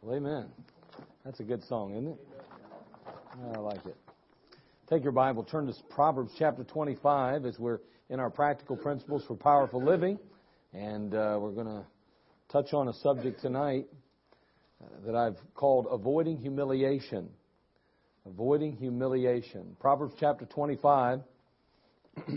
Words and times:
Well, 0.00 0.14
amen. 0.14 0.46
That's 1.24 1.40
a 1.40 1.42
good 1.42 1.64
song, 1.64 1.92
isn't 1.94 2.06
it? 2.06 2.18
I 3.52 3.58
like 3.58 3.84
it. 3.84 3.96
Take 4.88 5.02
your 5.02 5.10
Bible, 5.10 5.42
turn 5.42 5.66
to 5.66 5.74
Proverbs 5.90 6.30
chapter 6.38 6.62
25 6.62 7.44
as 7.44 7.58
we're 7.58 7.80
in 8.08 8.20
our 8.20 8.30
practical 8.30 8.76
principles 8.76 9.24
for 9.26 9.34
powerful 9.34 9.84
living. 9.84 10.16
And 10.72 11.12
uh, 11.14 11.38
we're 11.40 11.50
going 11.50 11.66
to 11.66 11.84
touch 12.48 12.72
on 12.74 12.86
a 12.86 12.92
subject 12.94 13.40
tonight 13.40 13.86
uh, 14.80 14.86
that 15.04 15.16
I've 15.16 15.36
called 15.54 15.88
avoiding 15.90 16.38
humiliation. 16.38 17.28
Avoiding 18.24 18.76
humiliation. 18.76 19.76
Proverbs 19.80 20.14
chapter 20.20 20.44
25, 20.44 21.22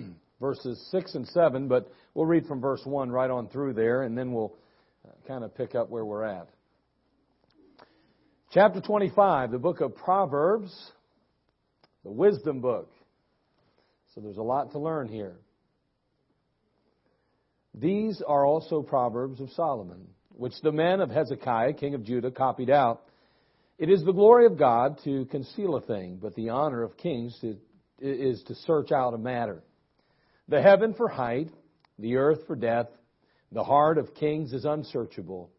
verses 0.42 0.88
6 0.90 1.14
and 1.14 1.28
7, 1.28 1.68
but 1.68 1.92
we'll 2.16 2.26
read 2.26 2.48
from 2.48 2.60
verse 2.60 2.82
1 2.86 3.12
right 3.12 3.30
on 3.30 3.50
through 3.50 3.74
there, 3.74 4.02
and 4.02 4.18
then 4.18 4.34
we'll 4.34 4.58
uh, 5.08 5.12
kind 5.28 5.44
of 5.44 5.56
pick 5.56 5.76
up 5.76 5.92
where 5.92 6.04
we're 6.04 6.24
at. 6.24 6.50
Chapter 8.54 8.82
25, 8.82 9.52
the 9.52 9.58
book 9.58 9.80
of 9.80 9.96
Proverbs, 9.96 10.92
the 12.04 12.12
wisdom 12.12 12.60
book. 12.60 12.92
So 14.14 14.20
there's 14.20 14.36
a 14.36 14.44
lot 14.44 14.72
to 14.74 14.78
learn 14.78 15.08
here. 15.08 15.38
These 17.74 18.22
are 18.28 18.46
also 18.46 18.82
Proverbs 18.82 19.40
of 19.40 19.52
Solomon, 19.52 20.06
which 20.36 20.52
the 20.64 20.74
men 20.74 21.00
of 21.00 21.10
Hezekiah, 21.10 21.72
king 21.76 21.96
of 21.96 22.04
Judah, 22.04 22.30
copied 22.30 22.70
out. 22.70 23.04
It 23.78 23.90
is 23.90 24.04
the 24.04 24.12
glory 24.12 24.48
of 24.48 24.60
God 24.60 25.00
to 25.06 25.24
conceal 25.28 25.76
a 25.78 25.82
thing, 25.82 26.20
but 26.22 26.36
the 26.36 26.50
honor 26.50 26.84
of 26.84 26.98
kings 26.98 27.42
is 28.02 28.44
to 28.44 28.56
search 28.66 28.92
out 28.92 29.14
a 29.14 29.18
matter. 29.18 29.64
The 30.50 30.62
heaven 30.62 30.94
for 30.94 31.08
height, 31.08 31.48
the 31.98 32.18
earth 32.18 32.40
for 32.48 32.58
depth, 32.58 32.98
the 33.54 33.64
heart 33.64 33.98
of 33.98 34.14
kings 34.14 34.52
is 34.52 34.66
unsearchable. 34.66 35.52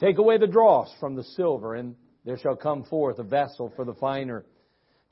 Take 0.00 0.18
away 0.18 0.36
the 0.36 0.46
dross 0.46 0.94
from 1.00 1.16
the 1.16 1.24
silver, 1.24 1.74
and 1.74 1.96
there 2.26 2.36
shall 2.36 2.56
come 2.56 2.82
forth 2.82 3.20
a 3.20 3.22
vessel 3.22 3.72
for 3.76 3.84
the 3.84 3.94
finer. 3.94 4.44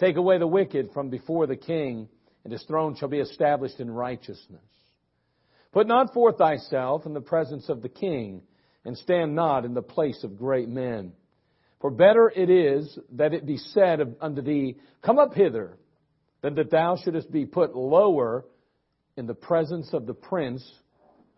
Take 0.01 0.17
away 0.17 0.39
the 0.39 0.49
wicked 0.49 0.91
from 0.93 1.09
before 1.09 1.47
the 1.47 1.57
king, 1.57 2.09
and 2.43 2.53
his 2.53 2.65
throne 2.65 2.97
shall 2.97 3.09
be 3.09 3.21
established 3.21 3.79
in 3.79 3.89
righteousness. 3.89 4.61
Put 5.73 5.87
not 5.87 6.13
forth 6.13 6.39
thyself 6.39 7.07
in 7.07 7.15
the 7.15 7.21
presence 7.21 7.69
of 7.69 7.83
the 7.83 7.89
king, 7.89 8.43
and 8.85 8.99
stand 8.99 9.35
not 9.35 9.65
in 9.65 9.75
the 9.75 9.81
place 9.81 10.25
of 10.25 10.37
great 10.37 10.69
men. 10.69 11.13
For 11.81 11.91
better 11.91 12.33
it 12.35 12.51
is 12.51 12.99
that 13.13 13.33
it 13.33 13.47
be 13.47 13.59
said 13.59 14.17
unto 14.21 14.43
thee, 14.43 14.77
Come 15.03 15.21
up 15.21 15.35
hither, 15.35 15.79
than 16.43 16.57
that 16.57 16.71
thou 16.71 16.97
shouldest 16.97 17.31
be 17.31 17.47
put 17.47 17.77
lower 17.77 18.45
in 19.17 19.27
the 19.27 19.35
presence 19.35 19.95
of 19.95 20.07
the 20.07 20.15
prince 20.15 20.69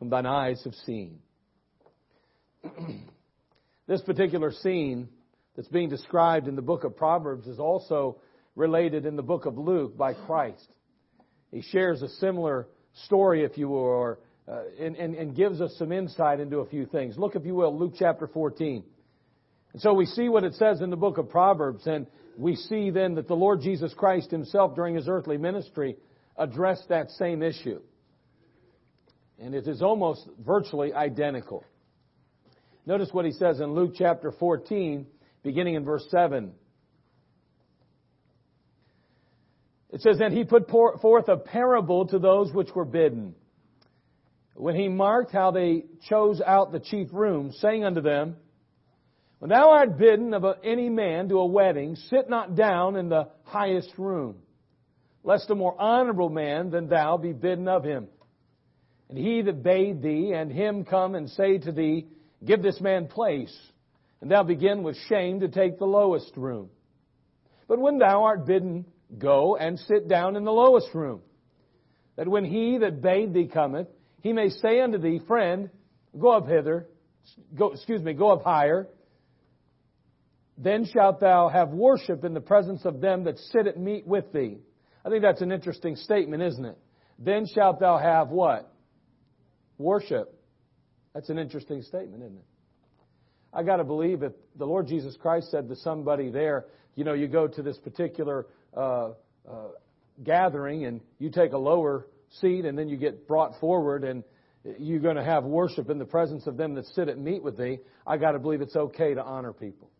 whom 0.00 0.08
thine 0.08 0.26
eyes 0.26 0.62
have 0.64 0.74
seen. 0.86 1.18
this 3.86 4.00
particular 4.02 4.50
scene 4.50 5.08
that's 5.56 5.68
being 5.68 5.88
described 5.88 6.46
in 6.46 6.54
the 6.54 6.62
book 6.62 6.84
of 6.84 6.96
Proverbs 6.96 7.46
is 7.46 7.58
also 7.58 8.18
related 8.54 9.06
in 9.06 9.16
the 9.16 9.22
book 9.22 9.46
of 9.46 9.56
Luke 9.56 9.96
by 9.96 10.12
Christ. 10.12 10.68
He 11.50 11.62
shares 11.62 12.02
a 12.02 12.08
similar 12.08 12.68
story, 13.04 13.42
if 13.42 13.56
you 13.56 13.68
will, 13.68 13.78
or, 13.78 14.18
uh, 14.46 14.60
and, 14.78 14.96
and, 14.96 15.14
and 15.14 15.34
gives 15.34 15.60
us 15.60 15.74
some 15.78 15.92
insight 15.92 16.40
into 16.40 16.58
a 16.58 16.66
few 16.66 16.86
things. 16.86 17.16
Look, 17.16 17.36
if 17.36 17.44
you 17.44 17.54
will, 17.54 17.76
Luke 17.76 17.94
chapter 17.98 18.26
14. 18.26 18.84
And 19.72 19.82
so 19.82 19.94
we 19.94 20.06
see 20.06 20.28
what 20.28 20.44
it 20.44 20.54
says 20.54 20.80
in 20.80 20.90
the 20.90 20.96
book 20.96 21.18
of 21.18 21.28
Proverbs, 21.28 21.86
and 21.86 22.06
we 22.36 22.56
see 22.56 22.90
then 22.90 23.14
that 23.14 23.28
the 23.28 23.34
Lord 23.34 23.60
Jesus 23.60 23.94
Christ 23.94 24.30
himself 24.30 24.74
during 24.74 24.94
his 24.94 25.08
earthly 25.08 25.38
ministry 25.38 25.96
addressed 26.36 26.88
that 26.88 27.10
same 27.12 27.42
issue. 27.42 27.80
And 29.38 29.54
it 29.54 29.66
is 29.66 29.82
almost 29.82 30.26
virtually 30.44 30.92
identical. 30.92 31.64
Notice 32.86 33.10
what 33.12 33.24
he 33.24 33.32
says 33.32 33.60
in 33.60 33.74
Luke 33.74 33.92
chapter 33.96 34.32
14, 34.32 35.06
beginning 35.46 35.76
in 35.76 35.84
verse 35.84 36.04
7. 36.10 36.50
It 39.92 40.00
says, 40.02 40.18
And 40.20 40.36
he 40.36 40.42
put 40.42 40.68
forth 40.68 41.28
a 41.28 41.36
parable 41.36 42.06
to 42.08 42.18
those 42.18 42.52
which 42.52 42.74
were 42.74 42.84
bidden. 42.84 43.36
When 44.54 44.74
he 44.74 44.88
marked 44.88 45.30
how 45.30 45.52
they 45.52 45.84
chose 46.08 46.42
out 46.44 46.72
the 46.72 46.80
chief 46.80 47.08
room, 47.12 47.52
saying 47.52 47.84
unto 47.84 48.00
them, 48.00 48.34
When 49.38 49.50
thou 49.50 49.70
art 49.70 49.96
bidden 49.96 50.34
of 50.34 50.44
any 50.64 50.90
man 50.90 51.28
to 51.28 51.38
a 51.38 51.46
wedding, 51.46 51.94
sit 51.94 52.28
not 52.28 52.56
down 52.56 52.96
in 52.96 53.08
the 53.08 53.28
highest 53.44 53.92
room, 53.96 54.38
lest 55.22 55.48
a 55.50 55.54
more 55.54 55.80
honorable 55.80 56.28
man 56.28 56.70
than 56.70 56.88
thou 56.88 57.18
be 57.18 57.32
bidden 57.32 57.68
of 57.68 57.84
him. 57.84 58.08
And 59.08 59.16
he 59.16 59.42
that 59.42 59.62
bade 59.62 60.02
thee 60.02 60.32
and 60.34 60.50
him 60.50 60.84
come 60.84 61.14
and 61.14 61.30
say 61.30 61.58
to 61.58 61.70
thee, 61.70 62.08
Give 62.44 62.60
this 62.60 62.80
man 62.80 63.06
place, 63.06 63.56
and 64.26 64.32
thou 64.32 64.42
begin 64.42 64.82
with 64.82 64.96
shame 65.08 65.38
to 65.38 65.46
take 65.46 65.78
the 65.78 65.84
lowest 65.84 66.36
room. 66.36 66.68
But 67.68 67.78
when 67.78 67.98
thou 67.98 68.24
art 68.24 68.44
bidden, 68.44 68.84
go 69.16 69.54
and 69.56 69.78
sit 69.78 70.08
down 70.08 70.34
in 70.34 70.42
the 70.42 70.50
lowest 70.50 70.92
room, 70.94 71.20
that 72.16 72.26
when 72.26 72.44
he 72.44 72.78
that 72.78 73.00
bade 73.00 73.32
thee 73.32 73.46
cometh, 73.46 73.86
he 74.22 74.32
may 74.32 74.48
say 74.48 74.80
unto 74.80 74.98
thee, 74.98 75.20
Friend, 75.28 75.70
go 76.18 76.30
up 76.30 76.48
hither, 76.48 76.88
go, 77.56 77.70
excuse 77.70 78.02
me, 78.02 78.14
go 78.14 78.32
up 78.32 78.42
higher. 78.42 78.88
Then 80.58 80.86
shalt 80.92 81.20
thou 81.20 81.48
have 81.48 81.68
worship 81.68 82.24
in 82.24 82.34
the 82.34 82.40
presence 82.40 82.84
of 82.84 83.00
them 83.00 83.22
that 83.26 83.38
sit 83.38 83.68
at 83.68 83.78
meat 83.78 84.08
with 84.08 84.32
thee. 84.32 84.58
I 85.04 85.08
think 85.08 85.22
that's 85.22 85.40
an 85.40 85.52
interesting 85.52 85.94
statement, 85.94 86.42
isn't 86.42 86.64
it? 86.64 86.76
Then 87.20 87.46
shalt 87.54 87.78
thou 87.78 87.96
have 87.96 88.30
what? 88.30 88.74
Worship. 89.78 90.36
That's 91.14 91.28
an 91.28 91.38
interesting 91.38 91.82
statement, 91.82 92.24
isn't 92.24 92.38
it? 92.38 92.44
I 93.56 93.62
got 93.62 93.76
to 93.76 93.84
believe 93.84 94.20
that 94.20 94.34
the 94.56 94.66
Lord 94.66 94.86
Jesus 94.86 95.16
Christ 95.16 95.50
said 95.50 95.68
to 95.70 95.76
somebody 95.76 96.28
there, 96.28 96.66
you 96.94 97.04
know, 97.04 97.14
you 97.14 97.26
go 97.26 97.48
to 97.48 97.62
this 97.62 97.78
particular 97.78 98.46
uh, 98.76 99.12
uh, 99.48 99.68
gathering 100.22 100.84
and 100.84 101.00
you 101.18 101.30
take 101.30 101.52
a 101.52 101.58
lower 101.58 102.06
seat 102.40 102.66
and 102.66 102.76
then 102.76 102.90
you 102.90 102.98
get 102.98 103.26
brought 103.26 103.58
forward 103.58 104.04
and 104.04 104.24
you're 104.78 105.00
going 105.00 105.16
to 105.16 105.24
have 105.24 105.44
worship 105.44 105.88
in 105.88 105.98
the 105.98 106.04
presence 106.04 106.46
of 106.46 106.58
them 106.58 106.74
that 106.74 106.84
sit 106.88 107.08
at 107.08 107.18
meat 107.18 107.42
with 107.42 107.56
thee, 107.56 107.78
I 108.06 108.18
got 108.18 108.32
to 108.32 108.38
believe 108.38 108.60
it's 108.60 108.76
okay 108.76 109.14
to 109.14 109.22
honor 109.22 109.54
people. 109.54 109.90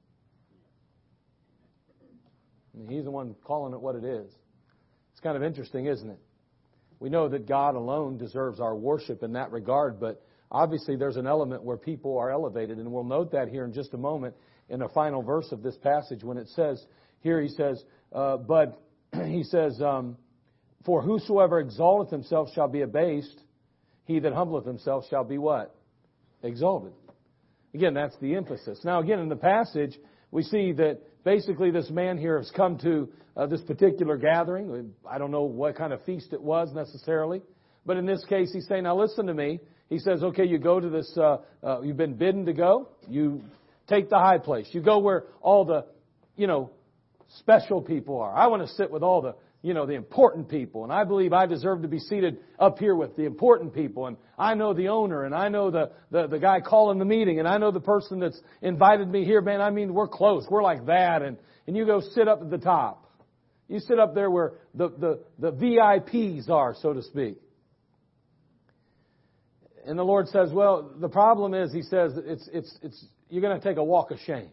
He's 2.90 3.04
the 3.04 3.10
one 3.10 3.34
calling 3.42 3.72
it 3.72 3.80
what 3.80 3.94
it 3.94 4.04
is. 4.04 4.30
It's 5.12 5.20
kind 5.22 5.34
of 5.34 5.42
interesting, 5.42 5.86
isn't 5.86 6.10
it? 6.10 6.18
We 7.00 7.08
know 7.08 7.28
that 7.30 7.48
God 7.48 7.74
alone 7.74 8.18
deserves 8.18 8.60
our 8.60 8.76
worship 8.76 9.22
in 9.22 9.32
that 9.32 9.50
regard, 9.50 9.98
but 9.98 10.25
obviously 10.50 10.96
there's 10.96 11.16
an 11.16 11.26
element 11.26 11.62
where 11.62 11.76
people 11.76 12.18
are 12.18 12.30
elevated, 12.30 12.78
and 12.78 12.90
we'll 12.90 13.04
note 13.04 13.32
that 13.32 13.48
here 13.48 13.64
in 13.64 13.72
just 13.72 13.94
a 13.94 13.98
moment 13.98 14.34
in 14.68 14.80
the 14.80 14.88
final 14.88 15.22
verse 15.22 15.50
of 15.52 15.62
this 15.62 15.76
passage 15.76 16.22
when 16.24 16.36
it 16.36 16.48
says, 16.48 16.84
here 17.20 17.40
he 17.40 17.48
says, 17.48 17.82
uh, 18.12 18.36
but 18.36 18.80
he 19.26 19.42
says, 19.44 19.80
um, 19.80 20.16
For 20.84 21.02
whosoever 21.02 21.60
exalteth 21.60 22.10
himself 22.10 22.48
shall 22.54 22.68
be 22.68 22.82
abased, 22.82 23.42
he 24.04 24.20
that 24.20 24.32
humbleth 24.32 24.66
himself 24.66 25.04
shall 25.10 25.24
be 25.24 25.38
what? 25.38 25.74
Exalted. 26.42 26.92
Again, 27.74 27.94
that's 27.94 28.16
the 28.20 28.36
emphasis. 28.36 28.80
Now, 28.84 29.00
again, 29.00 29.18
in 29.18 29.28
the 29.28 29.36
passage, 29.36 29.98
we 30.30 30.42
see 30.42 30.72
that 30.72 31.00
basically 31.24 31.70
this 31.70 31.90
man 31.90 32.16
here 32.16 32.38
has 32.38 32.50
come 32.50 32.78
to 32.78 33.08
uh, 33.36 33.46
this 33.46 33.62
particular 33.62 34.16
gathering. 34.16 34.92
I 35.08 35.18
don't 35.18 35.30
know 35.30 35.42
what 35.42 35.76
kind 35.76 35.92
of 35.92 36.02
feast 36.04 36.32
it 36.32 36.40
was 36.40 36.72
necessarily. 36.72 37.42
But 37.84 37.96
in 37.96 38.06
this 38.06 38.24
case, 38.28 38.50
he's 38.52 38.66
saying, 38.66 38.84
now 38.84 38.96
listen 38.96 39.26
to 39.26 39.34
me. 39.34 39.60
He 39.88 39.98
says, 39.98 40.22
okay, 40.22 40.44
you 40.44 40.58
go 40.58 40.80
to 40.80 40.88
this, 40.88 41.16
uh, 41.16 41.38
uh, 41.62 41.80
you've 41.82 41.96
been 41.96 42.14
bidden 42.14 42.46
to 42.46 42.52
go. 42.52 42.88
You 43.08 43.42
take 43.88 44.10
the 44.10 44.18
high 44.18 44.38
place. 44.38 44.68
You 44.72 44.80
go 44.80 44.98
where 44.98 45.24
all 45.40 45.64
the, 45.64 45.86
you 46.36 46.46
know, 46.46 46.70
special 47.38 47.80
people 47.80 48.20
are. 48.20 48.34
I 48.34 48.48
want 48.48 48.66
to 48.66 48.74
sit 48.74 48.90
with 48.90 49.02
all 49.02 49.22
the, 49.22 49.36
you 49.62 49.74
know, 49.74 49.86
the 49.86 49.94
important 49.94 50.48
people. 50.48 50.84
And 50.84 50.92
I 50.92 51.04
believe 51.04 51.32
I 51.32 51.46
deserve 51.46 51.82
to 51.82 51.88
be 51.88 51.98
seated 51.98 52.38
up 52.58 52.78
here 52.78 52.94
with 52.94 53.16
the 53.16 53.24
important 53.24 53.74
people. 53.74 54.06
And 54.06 54.16
I 54.38 54.54
know 54.54 54.74
the 54.74 54.88
owner 54.88 55.24
and 55.24 55.34
I 55.34 55.48
know 55.48 55.70
the, 55.70 55.92
the, 56.10 56.26
the 56.26 56.38
guy 56.38 56.60
calling 56.60 56.98
the 56.98 57.04
meeting 57.04 57.38
and 57.38 57.46
I 57.46 57.58
know 57.58 57.70
the 57.70 57.80
person 57.80 58.18
that's 58.18 58.40
invited 58.62 59.08
me 59.08 59.24
here. 59.24 59.40
Man, 59.40 59.60
I 59.60 59.70
mean, 59.70 59.94
we're 59.94 60.08
close. 60.08 60.46
We're 60.50 60.62
like 60.62 60.86
that. 60.86 61.22
And, 61.22 61.36
and 61.66 61.76
you 61.76 61.86
go 61.86 62.00
sit 62.00 62.26
up 62.26 62.42
at 62.42 62.50
the 62.50 62.58
top. 62.58 63.04
You 63.68 63.80
sit 63.80 63.98
up 63.98 64.14
there 64.14 64.30
where 64.30 64.54
the, 64.74 64.88
the, 64.88 65.20
the 65.38 65.52
VIPs 65.52 66.48
are, 66.48 66.74
so 66.80 66.92
to 66.92 67.02
speak. 67.02 67.38
And 69.86 69.98
the 69.98 70.04
Lord 70.04 70.28
says, 70.28 70.50
well, 70.52 70.90
the 71.00 71.08
problem 71.08 71.54
is, 71.54 71.72
He 71.72 71.82
says, 71.82 72.12
it's, 72.16 72.48
it's, 72.52 72.78
it's, 72.82 73.04
you're 73.30 73.42
going 73.42 73.58
to 73.58 73.66
take 73.66 73.76
a 73.76 73.84
walk 73.84 74.10
of 74.10 74.18
shame 74.26 74.50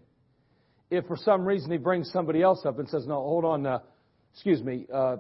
if 0.94 1.06
for 1.08 1.18
some 1.18 1.44
reason 1.44 1.72
he 1.72 1.78
brings 1.78 2.12
somebody 2.12 2.42
else 2.42 2.66
up 2.66 2.78
and 2.78 2.88
says, 2.88 3.08
no, 3.08 3.16
hold 3.16 3.46
on, 3.46 3.66
uh, 3.66 3.80
excuse 4.32 4.62
me, 4.62 4.86
uh, 4.94 5.18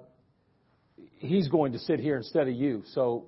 he's 1.17 1.47
going 1.47 1.71
to 1.73 1.79
sit 1.79 1.99
here 1.99 2.17
instead 2.17 2.47
of 2.47 2.53
you. 2.53 2.83
So 2.93 3.25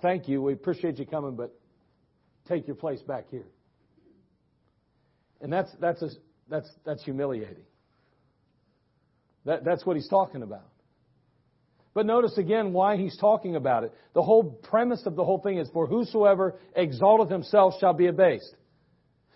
thank 0.00 0.28
you. 0.28 0.42
We 0.42 0.52
appreciate 0.52 0.98
you 0.98 1.06
coming, 1.06 1.34
but 1.34 1.52
take 2.48 2.68
your 2.68 2.76
place 2.76 3.02
back 3.02 3.24
here. 3.30 3.46
And 5.40 5.52
that's, 5.52 5.70
that's, 5.80 6.02
a, 6.02 6.10
that's, 6.48 6.70
that's 6.84 7.02
humiliating. 7.02 7.64
That, 9.44 9.64
that's 9.64 9.84
what 9.84 9.96
he's 9.96 10.08
talking 10.08 10.42
about. 10.42 10.69
But 12.00 12.06
notice 12.06 12.38
again 12.38 12.72
why 12.72 12.96
he's 12.96 13.14
talking 13.18 13.56
about 13.56 13.84
it. 13.84 13.92
The 14.14 14.22
whole 14.22 14.42
premise 14.42 15.02
of 15.04 15.16
the 15.16 15.22
whole 15.22 15.38
thing 15.42 15.58
is, 15.58 15.68
For 15.68 15.86
whosoever 15.86 16.58
exalteth 16.74 17.28
himself 17.28 17.74
shall 17.78 17.92
be 17.92 18.06
abased. 18.06 18.56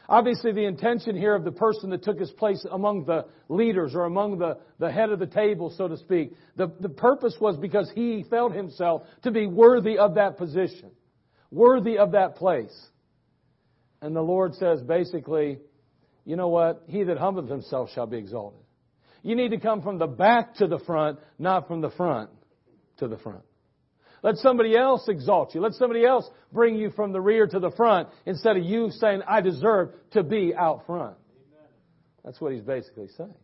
Obviously, 0.08 0.50
the 0.52 0.64
intention 0.64 1.14
here 1.14 1.34
of 1.34 1.44
the 1.44 1.52
person 1.52 1.90
that 1.90 2.02
took 2.02 2.18
his 2.18 2.30
place 2.30 2.64
among 2.72 3.04
the 3.04 3.26
leaders 3.50 3.94
or 3.94 4.06
among 4.06 4.38
the, 4.38 4.56
the 4.78 4.90
head 4.90 5.10
of 5.10 5.18
the 5.18 5.26
table, 5.26 5.74
so 5.76 5.88
to 5.88 5.98
speak, 5.98 6.32
the, 6.56 6.72
the 6.80 6.88
purpose 6.88 7.36
was 7.38 7.58
because 7.58 7.92
he 7.94 8.24
felt 8.30 8.54
himself 8.54 9.02
to 9.24 9.30
be 9.30 9.46
worthy 9.46 9.98
of 9.98 10.14
that 10.14 10.38
position, 10.38 10.90
worthy 11.50 11.98
of 11.98 12.12
that 12.12 12.36
place. 12.36 12.74
And 14.00 14.16
the 14.16 14.22
Lord 14.22 14.54
says 14.54 14.80
basically, 14.80 15.58
you 16.24 16.36
know 16.36 16.48
what? 16.48 16.84
He 16.86 17.02
that 17.02 17.18
humbleth 17.18 17.50
himself 17.50 17.90
shall 17.94 18.06
be 18.06 18.16
exalted. 18.16 18.62
You 19.22 19.36
need 19.36 19.50
to 19.50 19.60
come 19.60 19.82
from 19.82 19.98
the 19.98 20.06
back 20.06 20.54
to 20.54 20.66
the 20.66 20.78
front, 20.78 21.18
not 21.38 21.68
from 21.68 21.82
the 21.82 21.90
front 21.90 22.30
to 23.04 23.14
the 23.14 23.22
front. 23.22 23.42
Let 24.22 24.36
somebody 24.36 24.76
else 24.76 25.06
exalt 25.08 25.54
you. 25.54 25.60
Let 25.60 25.74
somebody 25.74 26.04
else 26.04 26.28
bring 26.50 26.76
you 26.76 26.90
from 26.90 27.12
the 27.12 27.20
rear 27.20 27.46
to 27.46 27.60
the 27.60 27.70
front 27.70 28.08
instead 28.24 28.56
of 28.56 28.64
you 28.64 28.90
saying, 28.90 29.20
I 29.28 29.42
deserve 29.42 29.90
to 30.12 30.22
be 30.22 30.54
out 30.54 30.86
front. 30.86 31.16
That's 32.24 32.40
what 32.40 32.52
he's 32.52 32.62
basically 32.62 33.08
saying. 33.18 33.34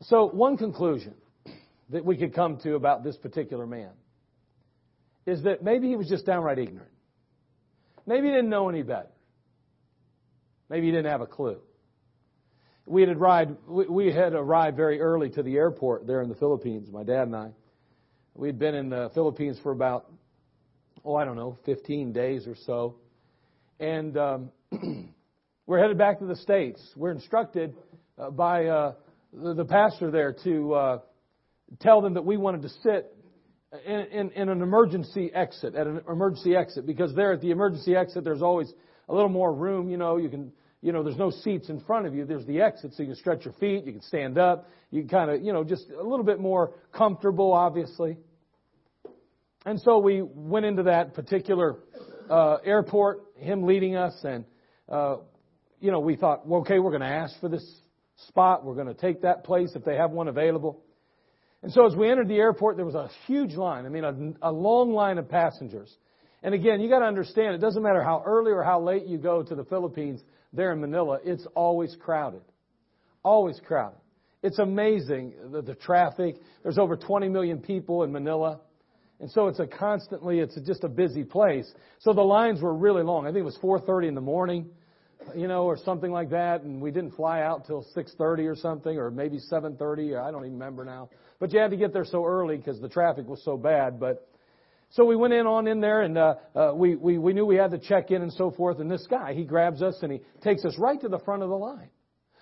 So, 0.00 0.28
one 0.30 0.56
conclusion 0.56 1.14
that 1.90 2.04
we 2.04 2.16
could 2.16 2.34
come 2.34 2.56
to 2.60 2.74
about 2.74 3.04
this 3.04 3.16
particular 3.16 3.66
man 3.66 3.90
is 5.26 5.42
that 5.42 5.62
maybe 5.62 5.88
he 5.88 5.96
was 5.96 6.08
just 6.08 6.24
downright 6.24 6.58
ignorant. 6.58 6.90
Maybe 8.06 8.28
he 8.28 8.32
didn't 8.32 8.48
know 8.48 8.68
any 8.68 8.82
better. 8.82 9.10
Maybe 10.68 10.86
he 10.86 10.92
didn't 10.92 11.10
have 11.10 11.20
a 11.20 11.26
clue. 11.26 11.58
We 12.84 13.02
had 13.02 13.16
arrived, 13.16 13.56
we 13.68 14.12
had 14.12 14.32
arrived 14.32 14.76
very 14.76 15.00
early 15.00 15.30
to 15.30 15.42
the 15.42 15.56
airport 15.56 16.06
there 16.06 16.20
in 16.20 16.28
the 16.28 16.34
Philippines, 16.34 16.88
my 16.90 17.04
dad 17.04 17.28
and 17.28 17.36
I. 17.36 17.50
We'd 18.34 18.58
been 18.58 18.74
in 18.74 18.88
the 18.88 19.10
Philippines 19.14 19.58
for 19.62 19.70
about, 19.72 20.10
oh, 21.04 21.14
I 21.14 21.24
don't 21.24 21.36
know, 21.36 21.56
15 21.64 22.12
days 22.12 22.46
or 22.46 22.56
so. 22.66 22.96
And 23.78 24.16
um, 24.16 24.50
we're 25.66 25.78
headed 25.78 25.96
back 25.96 26.18
to 26.18 26.26
the 26.26 26.36
States. 26.36 26.80
We're 26.96 27.12
instructed 27.12 27.74
uh, 28.18 28.30
by 28.30 28.66
uh, 28.66 28.94
the, 29.32 29.54
the 29.54 29.64
pastor 29.64 30.10
there 30.10 30.34
to 30.44 30.74
uh, 30.74 30.98
tell 31.80 32.00
them 32.00 32.14
that 32.14 32.24
we 32.24 32.36
wanted 32.36 32.62
to 32.62 32.68
sit 32.82 33.14
in, 33.86 34.00
in, 34.00 34.30
in, 34.32 34.48
an 34.48 34.60
emergency 34.60 35.30
exit, 35.32 35.76
at 35.76 35.86
an 35.86 36.00
emergency 36.08 36.56
exit, 36.56 36.86
because 36.86 37.14
there 37.14 37.32
at 37.32 37.40
the 37.40 37.50
emergency 37.52 37.94
exit, 37.94 38.24
there's 38.24 38.42
always 38.42 38.72
a 39.08 39.14
little 39.14 39.30
more 39.30 39.54
room. 39.54 39.88
You 39.88 39.98
know, 39.98 40.16
you 40.16 40.28
can 40.28 40.52
you 40.82 40.92
know, 40.92 41.02
there's 41.02 41.16
no 41.16 41.30
seats 41.30 41.68
in 41.68 41.80
front 41.80 42.06
of 42.06 42.14
you. 42.14 42.26
There's 42.26 42.44
the 42.44 42.60
exit, 42.60 42.92
so 42.94 43.02
you 43.02 43.10
can 43.10 43.16
stretch 43.16 43.44
your 43.44 43.54
feet, 43.54 43.86
you 43.86 43.92
can 43.92 44.02
stand 44.02 44.36
up, 44.36 44.68
you 44.90 45.00
can 45.00 45.08
kind 45.08 45.30
of, 45.30 45.42
you 45.42 45.52
know, 45.52 45.64
just 45.64 45.88
a 45.90 46.02
little 46.02 46.24
bit 46.24 46.40
more 46.40 46.74
comfortable, 46.92 47.52
obviously. 47.52 48.18
And 49.64 49.80
so 49.80 49.98
we 49.98 50.22
went 50.22 50.66
into 50.66 50.82
that 50.84 51.14
particular 51.14 51.76
uh, 52.28 52.56
airport, 52.64 53.22
him 53.36 53.62
leading 53.64 53.94
us, 53.94 54.14
and 54.24 54.44
uh, 54.88 55.18
you 55.80 55.90
know, 55.90 56.00
we 56.00 56.16
thought, 56.16 56.46
well, 56.46 56.60
okay, 56.60 56.78
we're 56.78 56.90
going 56.90 57.02
to 57.02 57.06
ask 57.06 57.38
for 57.40 57.48
this 57.48 57.64
spot. 58.28 58.64
We're 58.64 58.74
going 58.74 58.86
to 58.86 58.94
take 58.94 59.22
that 59.22 59.44
place 59.44 59.72
if 59.74 59.84
they 59.84 59.96
have 59.96 60.10
one 60.10 60.28
available. 60.28 60.82
And 61.62 61.72
so 61.72 61.86
as 61.86 61.94
we 61.94 62.10
entered 62.10 62.28
the 62.28 62.36
airport, 62.36 62.76
there 62.76 62.84
was 62.86 62.94
a 62.94 63.08
huge 63.26 63.54
line. 63.54 63.86
I 63.86 63.88
mean, 63.88 64.04
a, 64.04 64.48
a 64.50 64.52
long 64.52 64.92
line 64.92 65.18
of 65.18 65.28
passengers. 65.28 65.92
And 66.42 66.54
again, 66.54 66.80
you 66.80 66.88
got 66.88 67.00
to 67.00 67.04
understand, 67.04 67.54
it 67.54 67.60
doesn't 67.60 67.82
matter 67.82 68.02
how 68.02 68.22
early 68.26 68.50
or 68.50 68.64
how 68.64 68.80
late 68.80 69.06
you 69.06 69.18
go 69.18 69.42
to 69.42 69.54
the 69.54 69.64
Philippines 69.64 70.20
there 70.52 70.72
in 70.72 70.80
Manila, 70.80 71.18
it's 71.24 71.46
always 71.54 71.96
crowded. 72.00 72.42
Always 73.24 73.60
crowded. 73.66 73.98
It's 74.42 74.58
amazing 74.58 75.34
the, 75.52 75.62
the 75.62 75.74
traffic. 75.74 76.36
There's 76.62 76.78
over 76.78 76.96
20 76.96 77.28
million 77.28 77.58
people 77.58 78.02
in 78.02 78.12
Manila. 78.12 78.60
And 79.20 79.30
so 79.30 79.46
it's 79.46 79.60
a 79.60 79.66
constantly, 79.68 80.40
it's 80.40 80.58
just 80.66 80.82
a 80.82 80.88
busy 80.88 81.22
place. 81.22 81.72
So 82.00 82.12
the 82.12 82.22
lines 82.22 82.60
were 82.60 82.74
really 82.74 83.04
long. 83.04 83.24
I 83.24 83.28
think 83.28 83.38
it 83.38 83.44
was 83.44 83.58
4.30 83.62 84.08
in 84.08 84.14
the 84.16 84.20
morning, 84.20 84.68
you 85.36 85.46
know, 85.46 85.62
or 85.62 85.76
something 85.76 86.10
like 86.10 86.30
that. 86.30 86.62
And 86.62 86.82
we 86.82 86.90
didn't 86.90 87.12
fly 87.12 87.42
out 87.42 87.64
till 87.64 87.86
6.30 87.96 88.50
or 88.50 88.56
something, 88.56 88.98
or 88.98 89.12
maybe 89.12 89.38
7.30, 89.38 90.12
or 90.12 90.20
I 90.20 90.32
don't 90.32 90.44
even 90.44 90.54
remember 90.54 90.84
now. 90.84 91.08
But 91.38 91.52
you 91.52 91.60
had 91.60 91.70
to 91.70 91.76
get 91.76 91.92
there 91.92 92.04
so 92.04 92.24
early 92.24 92.56
because 92.56 92.80
the 92.80 92.88
traffic 92.88 93.28
was 93.28 93.40
so 93.44 93.56
bad. 93.56 94.00
But 94.00 94.28
so 94.92 95.06
we 95.06 95.16
went 95.16 95.32
in 95.32 95.46
on 95.46 95.66
in 95.66 95.80
there 95.80 96.02
and 96.02 96.18
uh, 96.18 96.34
uh, 96.54 96.72
we, 96.74 96.96
we, 96.96 97.16
we 97.16 97.32
knew 97.32 97.46
we 97.46 97.56
had 97.56 97.70
to 97.70 97.78
check 97.78 98.10
in 98.10 98.20
and 98.20 98.30
so 98.30 98.50
forth. 98.50 98.78
And 98.78 98.90
this 98.90 99.06
guy, 99.08 99.32
he 99.32 99.44
grabs 99.44 99.80
us 99.80 99.98
and 100.02 100.12
he 100.12 100.20
takes 100.42 100.66
us 100.66 100.76
right 100.78 101.00
to 101.00 101.08
the 101.08 101.18
front 101.20 101.42
of 101.42 101.48
the 101.48 101.56
line. 101.56 101.88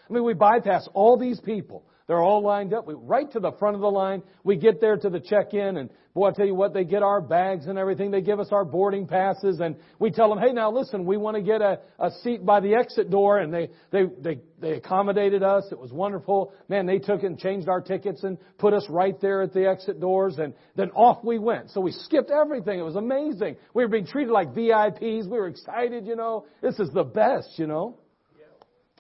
I 0.08 0.12
mean, 0.12 0.24
we 0.24 0.34
bypass 0.34 0.88
all 0.92 1.16
these 1.16 1.38
people. 1.38 1.84
They're 2.10 2.20
all 2.20 2.42
lined 2.42 2.74
up. 2.74 2.88
We 2.88 2.94
right 2.94 3.30
to 3.30 3.38
the 3.38 3.52
front 3.52 3.76
of 3.76 3.82
the 3.82 3.88
line. 3.88 4.24
We 4.42 4.56
get 4.56 4.80
there 4.80 4.96
to 4.96 5.08
the 5.08 5.20
check-in, 5.20 5.76
and 5.76 5.90
boy, 6.12 6.30
I 6.30 6.32
tell 6.32 6.44
you 6.44 6.56
what, 6.56 6.74
they 6.74 6.82
get 6.82 7.04
our 7.04 7.20
bags 7.20 7.66
and 7.66 7.78
everything. 7.78 8.10
They 8.10 8.20
give 8.20 8.40
us 8.40 8.48
our 8.50 8.64
boarding 8.64 9.06
passes, 9.06 9.60
and 9.60 9.76
we 10.00 10.10
tell 10.10 10.28
them, 10.28 10.40
hey, 10.40 10.52
now 10.52 10.72
listen, 10.72 11.04
we 11.06 11.16
want 11.16 11.36
to 11.36 11.40
get 11.40 11.62
a, 11.62 11.78
a 12.00 12.10
seat 12.24 12.44
by 12.44 12.58
the 12.58 12.74
exit 12.74 13.10
door, 13.12 13.38
and 13.38 13.54
they 13.54 13.68
they 13.92 14.06
they 14.20 14.40
they 14.60 14.72
accommodated 14.72 15.44
us. 15.44 15.68
It 15.70 15.78
was 15.78 15.92
wonderful. 15.92 16.52
Man, 16.68 16.84
they 16.84 16.98
took 16.98 17.22
and 17.22 17.38
changed 17.38 17.68
our 17.68 17.80
tickets 17.80 18.24
and 18.24 18.38
put 18.58 18.74
us 18.74 18.84
right 18.88 19.14
there 19.20 19.42
at 19.42 19.52
the 19.52 19.68
exit 19.68 20.00
doors, 20.00 20.38
and 20.38 20.52
then 20.74 20.90
off 20.96 21.22
we 21.22 21.38
went. 21.38 21.70
So 21.70 21.80
we 21.80 21.92
skipped 21.92 22.32
everything. 22.32 22.80
It 22.80 22.84
was 22.84 22.96
amazing. 22.96 23.54
We 23.72 23.84
were 23.84 23.88
being 23.88 24.06
treated 24.06 24.32
like 24.32 24.52
VIPs. 24.52 25.26
We 25.26 25.38
were 25.38 25.46
excited, 25.46 26.08
you 26.08 26.16
know. 26.16 26.46
This 26.60 26.76
is 26.80 26.90
the 26.92 27.04
best, 27.04 27.56
you 27.56 27.68
know. 27.68 27.98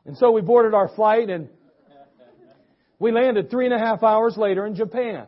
And 0.06 0.16
so 0.16 0.30
we 0.30 0.42
boarded 0.42 0.74
our 0.74 0.88
flight 0.94 1.28
and 1.28 1.48
we 3.00 3.10
landed 3.10 3.50
three 3.50 3.64
and 3.64 3.74
a 3.74 3.78
half 3.78 4.04
hours 4.04 4.36
later 4.36 4.66
in 4.66 4.76
Japan. 4.76 5.26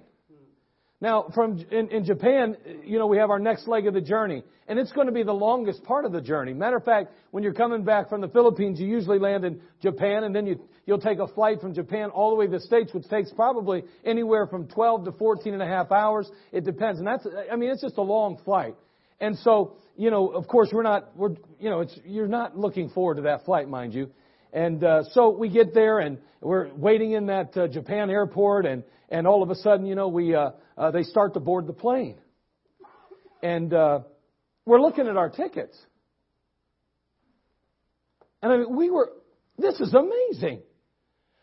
Now, 1.00 1.26
from 1.34 1.58
in, 1.72 1.88
in, 1.88 2.04
Japan, 2.04 2.56
you 2.84 3.00
know, 3.00 3.08
we 3.08 3.16
have 3.16 3.30
our 3.30 3.40
next 3.40 3.66
leg 3.66 3.88
of 3.88 3.94
the 3.94 4.00
journey, 4.00 4.44
and 4.68 4.78
it's 4.78 4.92
going 4.92 5.08
to 5.08 5.12
be 5.12 5.24
the 5.24 5.32
longest 5.32 5.82
part 5.82 6.04
of 6.04 6.12
the 6.12 6.20
journey. 6.20 6.54
Matter 6.54 6.76
of 6.76 6.84
fact, 6.84 7.12
when 7.32 7.42
you're 7.42 7.54
coming 7.54 7.82
back 7.82 8.08
from 8.08 8.20
the 8.20 8.28
Philippines, 8.28 8.78
you 8.78 8.86
usually 8.86 9.18
land 9.18 9.44
in 9.44 9.60
Japan, 9.80 10.22
and 10.22 10.32
then 10.32 10.46
you 10.46 10.60
you'll 10.86 11.00
take 11.00 11.18
a 11.18 11.26
flight 11.26 11.60
from 11.60 11.74
Japan 11.74 12.10
all 12.10 12.30
the 12.30 12.36
way 12.36 12.46
to 12.46 12.52
the 12.52 12.60
States, 12.60 12.94
which 12.94 13.08
takes 13.08 13.32
probably 13.32 13.82
anywhere 14.04 14.46
from 14.46 14.68
12 14.68 15.06
to 15.06 15.12
14 15.12 15.54
and 15.54 15.62
a 15.62 15.66
half 15.66 15.90
hours. 15.90 16.30
It 16.52 16.64
depends, 16.64 17.00
and 17.00 17.06
that's 17.08 17.26
I 17.50 17.56
mean, 17.56 17.70
it's 17.70 17.82
just 17.82 17.96
a 17.96 18.02
long 18.02 18.38
flight. 18.44 18.76
And 19.18 19.36
so, 19.38 19.76
you 19.96 20.12
know, 20.12 20.28
of 20.28 20.46
course, 20.46 20.68
we're 20.72 20.84
not 20.84 21.16
we're 21.16 21.34
you 21.58 21.68
know, 21.68 21.80
it's 21.80 21.98
you're 22.04 22.28
not 22.28 22.56
looking 22.56 22.90
forward 22.90 23.16
to 23.16 23.22
that 23.22 23.44
flight, 23.44 23.68
mind 23.68 23.92
you. 23.92 24.10
And 24.52 24.84
uh, 24.84 25.04
so 25.12 25.30
we 25.30 25.48
get 25.48 25.72
there 25.72 25.98
and 25.98 26.18
we're 26.40 26.72
waiting 26.74 27.12
in 27.12 27.26
that 27.26 27.56
uh, 27.56 27.68
Japan 27.68 28.10
airport, 28.10 28.66
and 28.66 28.82
and 29.08 29.26
all 29.26 29.42
of 29.42 29.50
a 29.50 29.54
sudden, 29.54 29.86
you 29.86 29.94
know, 29.94 30.08
we 30.08 30.34
uh, 30.34 30.50
uh, 30.76 30.90
they 30.90 31.04
start 31.04 31.34
to 31.34 31.40
board 31.40 31.66
the 31.66 31.72
plane, 31.72 32.16
and 33.42 33.72
uh, 33.72 34.00
we're 34.66 34.80
looking 34.80 35.06
at 35.06 35.16
our 35.16 35.30
tickets, 35.30 35.78
and 38.42 38.52
I 38.52 38.56
mean, 38.58 38.76
we 38.76 38.90
were. 38.90 39.12
This 39.56 39.78
is 39.80 39.94
amazing. 39.94 40.62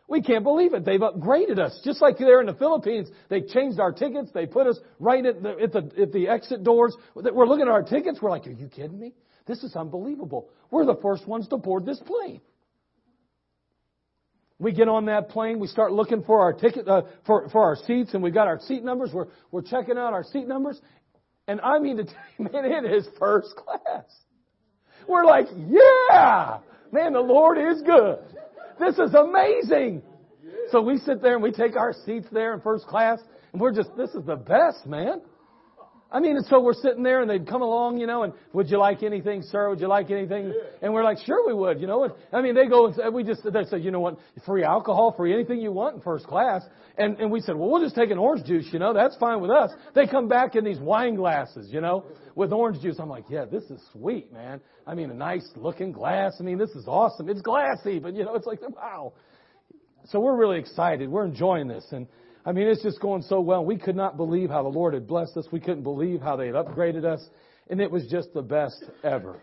We 0.10 0.24
can't 0.24 0.44
believe 0.44 0.74
it. 0.74 0.84
They've 0.84 1.00
upgraded 1.00 1.60
us. 1.60 1.80
Just 1.86 2.02
like 2.02 2.18
there 2.18 2.42
in 2.42 2.48
the 2.48 2.56
Philippines, 2.56 3.10
they 3.30 3.42
changed 3.42 3.80
our 3.80 3.92
tickets. 3.92 4.32
They 4.34 4.48
put 4.48 4.66
us 4.66 4.80
right 5.00 5.24
at 5.24 5.44
the, 5.44 5.50
at 5.52 5.72
the, 5.72 6.02
at 6.02 6.12
the 6.12 6.28
exit 6.28 6.64
doors. 6.64 6.98
We're 7.14 7.46
looking 7.46 7.68
at 7.68 7.72
our 7.72 7.84
tickets. 7.84 8.20
We're 8.20 8.32
like, 8.32 8.48
are 8.48 8.52
you 8.52 8.68
kidding 8.68 9.00
me? 9.00 9.14
This 9.46 9.64
is 9.64 9.76
unbelievable. 9.76 10.50
We're 10.72 10.88
the 10.88 10.98
first 11.00 11.28
ones 11.28 11.48
to 11.50 11.58
board 11.58 11.86
this 11.86 12.02
plane. 12.04 12.42
We 14.60 14.74
get 14.74 14.90
on 14.90 15.06
that 15.06 15.30
plane, 15.30 15.60
we 15.60 15.68
start 15.68 15.94
looking 15.94 16.22
for 16.24 16.42
our 16.42 16.52
ticket, 16.52 16.86
uh, 16.88 17.04
for, 17.26 17.48
for 17.50 17.64
our 17.64 17.78
seats, 17.88 18.14
and 18.14 18.22
we've 18.22 18.34
got 18.34 18.48
our 18.48 18.60
seat 18.60 18.84
numbers. 18.84 19.12
We're, 19.14 19.28
we're 19.52 19.62
checking 19.62 19.98
out 19.98 20.12
our 20.12 20.26
seat 20.26 20.48
numbers. 20.48 20.80
And 21.48 21.62
I 21.62 21.80
mean 21.80 21.98
to 21.98 22.04
tell 22.04 22.16
you, 22.38 22.46
man, 22.52 22.86
it 22.86 22.92
is 22.92 23.08
first 23.18 23.56
class. 23.56 24.04
We're 25.08 25.26
like, 25.26 25.48
yeah! 25.68 26.60
Man, 26.92 27.14
the 27.14 27.22
Lord 27.22 27.58
is 27.58 27.82
good. 27.84 28.20
This 28.80 28.96
is 29.00 29.14
amazing. 29.14 30.02
So 30.72 30.82
we 30.82 30.98
sit 30.98 31.22
there 31.22 31.36
and 31.36 31.44
we 31.44 31.52
take 31.52 31.78
our 31.78 31.94
seats 32.06 32.28
there 32.32 32.54
in 32.54 32.62
first 32.62 32.86
class, 32.86 33.20
and 33.54 33.62
we're 33.62 33.74
just, 33.74 33.96
this 33.96 34.10
is 34.12 34.26
the 34.26 34.36
best, 34.36 34.86
man. 34.86 35.22
I 36.12 36.20
mean, 36.20 36.38
and 36.38 36.46
so 36.48 36.60
we're 36.60 36.74
sitting 36.74 37.04
there 37.04 37.22
and 37.22 37.30
they'd 37.30 37.48
come 37.48 37.62
along, 37.62 38.00
you 38.00 38.08
know, 38.08 38.24
and 38.24 38.34
would 38.54 38.68
you 38.70 38.80
like 38.80 39.04
anything, 39.04 39.44
sir? 39.44 39.70
Would 39.70 39.80
you 39.80 39.88
like 39.88 40.10
anything? 40.10 40.52
And 40.82 40.92
we're 40.92 41.04
like, 41.04 41.20
sure 41.20 41.46
we 41.46 41.54
would, 41.54 41.80
you 41.80 41.86
know. 41.86 42.04
And 42.04 42.14
I 42.34 42.42
mean, 42.42 42.56
they 42.56 42.66
go 42.66 42.88
and 42.88 42.96
say, 42.96 43.04
we 43.14 43.24
just, 43.24 43.44
they 43.44 43.64
say, 43.66 43.78
you 43.78 43.92
know 43.92 44.00
what, 44.00 44.18
free 44.44 44.64
alcohol, 44.64 45.14
free 45.16 45.34
anything 45.34 45.62
you 45.62 45.72
want 45.72 45.98
in 45.98 46.02
first 46.02 46.26
class. 46.26 46.64
And, 46.98 47.20
and 47.20 47.32
we 47.32 47.42
said, 47.42 47.56
well, 47.56 47.70
we'll 47.70 47.84
just 47.84 47.96
take 47.96 48.10
an 48.10 48.18
orange 48.18 48.46
juice, 48.48 48.68
you 48.74 48.80
know, 48.80 48.92
that's 48.92 49.16
fine 49.18 49.40
with 49.40 49.52
us. 49.52 49.70
They 49.94 50.08
come 50.08 50.28
back 50.28 50.56
in 50.56 50.64
these 50.64 50.80
wine 50.80 51.14
glasses, 51.14 51.70
you 51.72 51.80
know, 51.80 52.06
with 52.34 52.52
orange 52.52 52.82
juice. 52.82 52.96
I'm 53.00 53.10
like, 53.10 53.26
yeah, 53.30 53.46
this 53.46 53.64
is 53.66 53.80
sweet, 53.94 54.34
man. 54.34 54.62
I 54.88 54.96
mean, 54.96 55.12
a 55.12 55.16
nice 55.16 55.48
looking 55.56 55.92
glass. 55.92 56.34
I 56.40 56.44
mean, 56.44 56.58
this 56.58 56.72
is 56.72 56.86
awesome. 56.88 57.30
It's 57.30 57.42
glassy, 57.42 58.00
but 58.00 58.16
you 58.16 58.26
know, 58.26 58.34
it's 58.34 58.48
like, 58.48 58.62
wow. 58.62 59.14
So 60.06 60.20
we're 60.20 60.38
really 60.38 60.58
excited. 60.58 61.08
We're 61.08 61.26
enjoying 61.26 61.68
this. 61.68 61.86
And, 61.92 62.08
I 62.50 62.52
mean, 62.52 62.68
it's 62.68 62.82
just 62.82 63.00
going 63.00 63.22
so 63.22 63.42
well. 63.42 63.64
We 63.64 63.78
could 63.78 63.96
not 63.96 64.18
believe 64.18 64.50
how 64.50 64.64
the 64.64 64.70
Lord 64.70 64.96
had 64.96 65.06
blessed 65.06 65.38
us. 65.38 65.46
We 65.52 65.60
couldn't 65.60 65.84
believe 65.84 66.20
how 66.20 66.36
they 66.36 66.48
had 66.48 66.56
upgraded 66.56 67.06
us. 67.06 67.24
And 67.70 67.80
it 67.80 67.92
was 67.92 68.08
just 68.08 68.34
the 68.34 68.42
best 68.42 68.86
ever. 69.04 69.40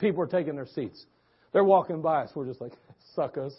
People 0.00 0.18
were 0.18 0.26
taking 0.26 0.56
their 0.56 0.66
seats. 0.66 1.06
They're 1.52 1.62
walking 1.62 2.02
by 2.02 2.24
us. 2.24 2.32
We're 2.34 2.46
just 2.46 2.60
like, 2.60 2.72
suck 3.14 3.38
us. 3.38 3.54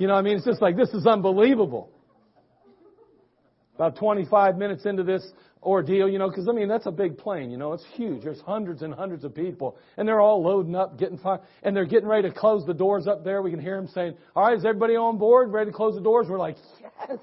You 0.00 0.08
know, 0.08 0.14
I 0.14 0.22
mean, 0.22 0.36
it's 0.36 0.44
just 0.44 0.60
like, 0.60 0.76
this 0.76 0.88
is 0.88 1.06
unbelievable. 1.06 1.92
About 3.76 3.94
25 3.94 4.56
minutes 4.58 4.84
into 4.84 5.04
this 5.04 5.24
ordeal, 5.62 6.08
you 6.08 6.18
know, 6.18 6.28
because 6.28 6.48
I 6.48 6.52
mean, 6.52 6.66
that's 6.66 6.86
a 6.86 6.90
big 6.90 7.18
plane, 7.18 7.52
you 7.52 7.56
know, 7.56 7.72
it's 7.72 7.84
huge. 7.92 8.24
There's 8.24 8.40
hundreds 8.40 8.82
and 8.82 8.92
hundreds 8.92 9.22
of 9.22 9.32
people, 9.32 9.78
and 9.96 10.08
they're 10.08 10.20
all 10.20 10.42
loading 10.42 10.74
up, 10.74 10.98
getting 10.98 11.18
fire, 11.18 11.40
and 11.62 11.76
they're 11.76 11.84
getting 11.84 12.08
ready 12.08 12.28
to 12.28 12.34
close 12.34 12.66
the 12.66 12.74
doors 12.74 13.06
up 13.06 13.22
there. 13.22 13.42
We 13.42 13.50
can 13.50 13.60
hear 13.60 13.76
them 13.76 13.88
saying, 13.94 14.16
All 14.34 14.44
right, 14.44 14.56
is 14.56 14.64
everybody 14.64 14.96
on 14.96 15.18
board? 15.18 15.52
Ready 15.52 15.70
to 15.70 15.76
close 15.76 15.94
the 15.94 16.00
doors? 16.00 16.26
We're 16.28 16.38
like, 16.38 16.56
Yes. 16.80 17.18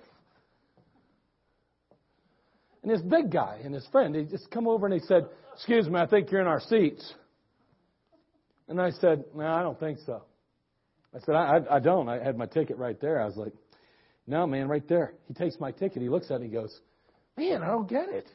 And 2.87 2.95
this 2.95 3.01
big 3.01 3.33
guy 3.33 3.59
and 3.65 3.73
his 3.73 3.85
friend, 3.87 4.15
they 4.15 4.23
just 4.23 4.49
come 4.49 4.65
over 4.65 4.87
and 4.87 4.97
they 4.97 5.05
said, 5.07 5.27
Excuse 5.55 5.89
me, 5.89 5.99
I 5.99 6.07
think 6.07 6.31
you're 6.31 6.39
in 6.39 6.47
our 6.47 6.61
seats. 6.61 7.13
And 8.69 8.79
I 8.79 8.91
said, 8.91 9.25
No, 9.35 9.45
I 9.45 9.61
don't 9.61 9.77
think 9.77 9.99
so. 10.05 10.23
I 11.13 11.19
said, 11.19 11.35
I, 11.35 11.57
I, 11.57 11.75
I 11.75 11.79
don't. 11.79 12.07
I 12.07 12.23
had 12.23 12.37
my 12.37 12.45
ticket 12.45 12.77
right 12.77 12.97
there. 13.01 13.21
I 13.21 13.25
was 13.25 13.35
like, 13.35 13.51
No, 14.25 14.47
man, 14.47 14.69
right 14.69 14.87
there. 14.87 15.15
He 15.27 15.33
takes 15.33 15.59
my 15.59 15.71
ticket. 15.71 16.01
He 16.01 16.07
looks 16.07 16.31
at 16.31 16.39
it. 16.39 16.45
He 16.45 16.49
goes, 16.49 16.79
Man, 17.35 17.61
I 17.61 17.67
don't 17.67 17.89
get 17.89 18.07
it. 18.07 18.29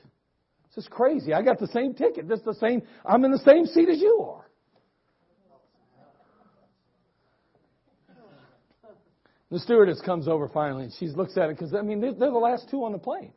This 0.75 0.85
is 0.85 0.89
crazy. 0.91 1.33
I 1.33 1.41
got 1.41 1.59
the 1.59 1.69
same 1.69 1.95
ticket. 1.95 2.29
This 2.29 2.41
is 2.41 2.45
the 2.45 2.55
same. 2.57 2.83
I'm 3.07 3.25
in 3.25 3.31
the 3.31 3.39
same 3.39 3.65
seat 3.65 3.89
as 3.89 4.01
you 4.01 4.21
are. 4.23 4.47
The 9.51 9.61
stewardess 9.61 10.03
comes 10.03 10.29
over 10.29 10.47
finally, 10.49 10.85
and 10.85 10.93
she 10.99 11.07
looks 11.07 11.39
at 11.39 11.49
it 11.49 11.57
because 11.57 11.75
I 11.75 11.81
mean 11.81 12.03
they're, 12.03 12.13
they're 12.13 12.31
the 12.31 12.37
last 12.37 12.69
two 12.71 12.85
on 12.85 12.93
the 12.93 12.99
plane. 12.99 13.33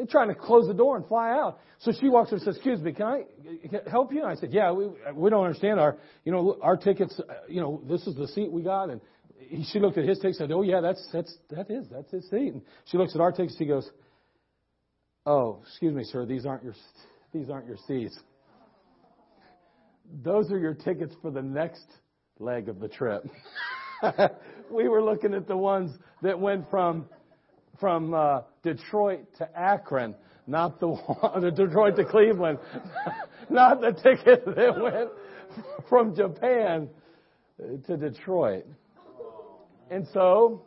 They're 0.00 0.06
trying 0.06 0.28
to 0.28 0.34
close 0.34 0.66
the 0.66 0.72
door 0.72 0.96
and 0.96 1.06
fly 1.06 1.28
out. 1.28 1.58
So 1.80 1.92
she 1.92 2.08
walks 2.08 2.28
over 2.28 2.36
and 2.36 2.42
says, 2.42 2.56
"Excuse 2.56 2.80
me, 2.80 2.94
can 2.94 3.06
I 3.06 3.24
help 3.90 4.14
you?" 4.14 4.22
And 4.22 4.30
I 4.30 4.34
said, 4.34 4.50
"Yeah, 4.50 4.72
we 4.72 4.88
we 5.12 5.28
don't 5.28 5.44
understand 5.44 5.78
our 5.78 5.98
you 6.24 6.32
know 6.32 6.56
our 6.62 6.78
tickets. 6.78 7.20
Uh, 7.20 7.34
you 7.48 7.60
know 7.60 7.82
this 7.86 8.06
is 8.06 8.14
the 8.14 8.26
seat 8.28 8.50
we 8.50 8.62
got." 8.62 8.88
And 8.88 9.02
he, 9.36 9.62
she 9.64 9.78
looked 9.78 9.98
at 9.98 10.08
his 10.08 10.16
ticket 10.16 10.28
and 10.28 10.36
said, 10.36 10.52
"Oh 10.52 10.62
yeah, 10.62 10.80
that's 10.80 11.06
that's 11.12 11.36
that 11.50 11.70
is 11.70 11.86
that's 11.90 12.10
his 12.10 12.26
seat." 12.30 12.54
And 12.54 12.62
she 12.86 12.96
looks 12.96 13.14
at 13.14 13.20
our 13.20 13.30
tickets. 13.30 13.56
She 13.58 13.66
goes, 13.66 13.90
"Oh, 15.26 15.58
excuse 15.68 15.92
me, 15.92 16.04
sir. 16.04 16.24
These 16.24 16.46
aren't 16.46 16.64
your 16.64 16.74
these 17.34 17.50
aren't 17.50 17.66
your 17.66 17.78
seats. 17.86 18.18
Those 20.24 20.50
are 20.50 20.58
your 20.58 20.74
tickets 20.74 21.14
for 21.20 21.30
the 21.30 21.42
next 21.42 21.84
leg 22.38 22.70
of 22.70 22.80
the 22.80 22.88
trip." 22.88 23.22
we 24.70 24.88
were 24.88 25.02
looking 25.02 25.34
at 25.34 25.46
the 25.46 25.58
ones 25.58 25.94
that 26.22 26.40
went 26.40 26.70
from 26.70 27.04
from 27.80 28.14
uh, 28.14 28.42
Detroit 28.62 29.26
to 29.38 29.58
Akron, 29.58 30.14
not 30.46 30.78
the 30.78 30.88
one, 30.88 31.40
the 31.40 31.50
Detroit 31.50 31.96
to 31.96 32.04
Cleveland, 32.04 32.58
not 33.50 33.80
the 33.80 33.92
ticket 33.92 34.44
that 34.56 34.80
went 34.80 35.10
from 35.88 36.14
Japan 36.14 36.88
to 37.86 37.96
Detroit. 37.96 38.66
And 39.90 40.06
so 40.12 40.62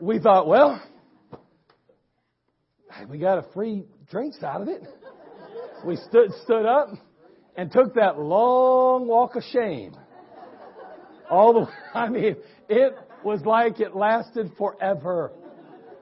we 0.00 0.18
thought, 0.20 0.46
well, 0.46 0.80
we 3.08 3.18
got 3.18 3.38
a 3.38 3.52
free 3.52 3.84
drinks 4.10 4.42
out 4.42 4.62
of 4.62 4.68
it. 4.68 4.82
We 5.84 5.96
stood 5.96 6.32
stood 6.44 6.66
up 6.66 6.88
and 7.56 7.70
took 7.70 7.94
that 7.94 8.18
long 8.18 9.06
walk 9.06 9.36
of 9.36 9.42
shame. 9.52 9.96
All 11.30 11.52
the 11.52 11.68
I 11.98 12.08
mean, 12.08 12.36
it 12.68 12.96
was 13.24 13.40
like 13.44 13.80
it 13.80 13.94
lasted 13.96 14.50
forever. 14.56 15.32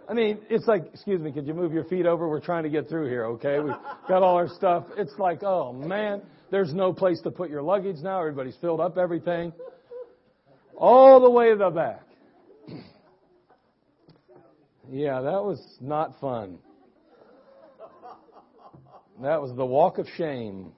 I 0.09 0.15
mean, 0.15 0.39
it's 0.49 0.67
like, 0.67 0.85
excuse 0.93 1.21
me, 1.21 1.33
could 1.33 1.47
you 1.47 1.55
move 1.55 1.73
your 1.73 1.85
feet 1.85 2.07
over? 2.07 2.29
We're 2.29 2.41
trying 2.41 2.63
to 2.63 2.69
get 2.69 2.89
through 2.89 3.09
here, 3.09 3.25
okay? 3.27 3.59
We've 3.59 3.75
got 4.09 4.23
all 4.23 4.37
our 4.37 4.49
stuff. 4.49 4.85
It's 4.97 5.15
like, 5.19 5.43
oh 5.43 5.73
man, 5.73 6.23
there's 6.51 6.73
no 6.73 6.93
place 6.93 7.21
to 7.23 7.31
put 7.31 7.51
your 7.51 7.63
luggage 7.63 7.97
now. 8.03 8.21
Everybody's 8.21 8.57
filled 8.61 8.81
up 8.81 8.99
everything. 8.99 9.53
All 10.77 11.21
the 11.21 11.31
way 11.31 11.51
to 11.51 11.57
the 11.57 11.71
back. 11.71 12.03
Yeah, 14.89 15.21
that 15.23 15.43
was 15.43 15.61
not 15.81 16.21
fun. 16.21 16.59
That 19.23 19.41
was 19.41 19.53
the 19.57 19.65
walk 19.65 19.99
of 19.99 20.07
shame. 20.17 20.73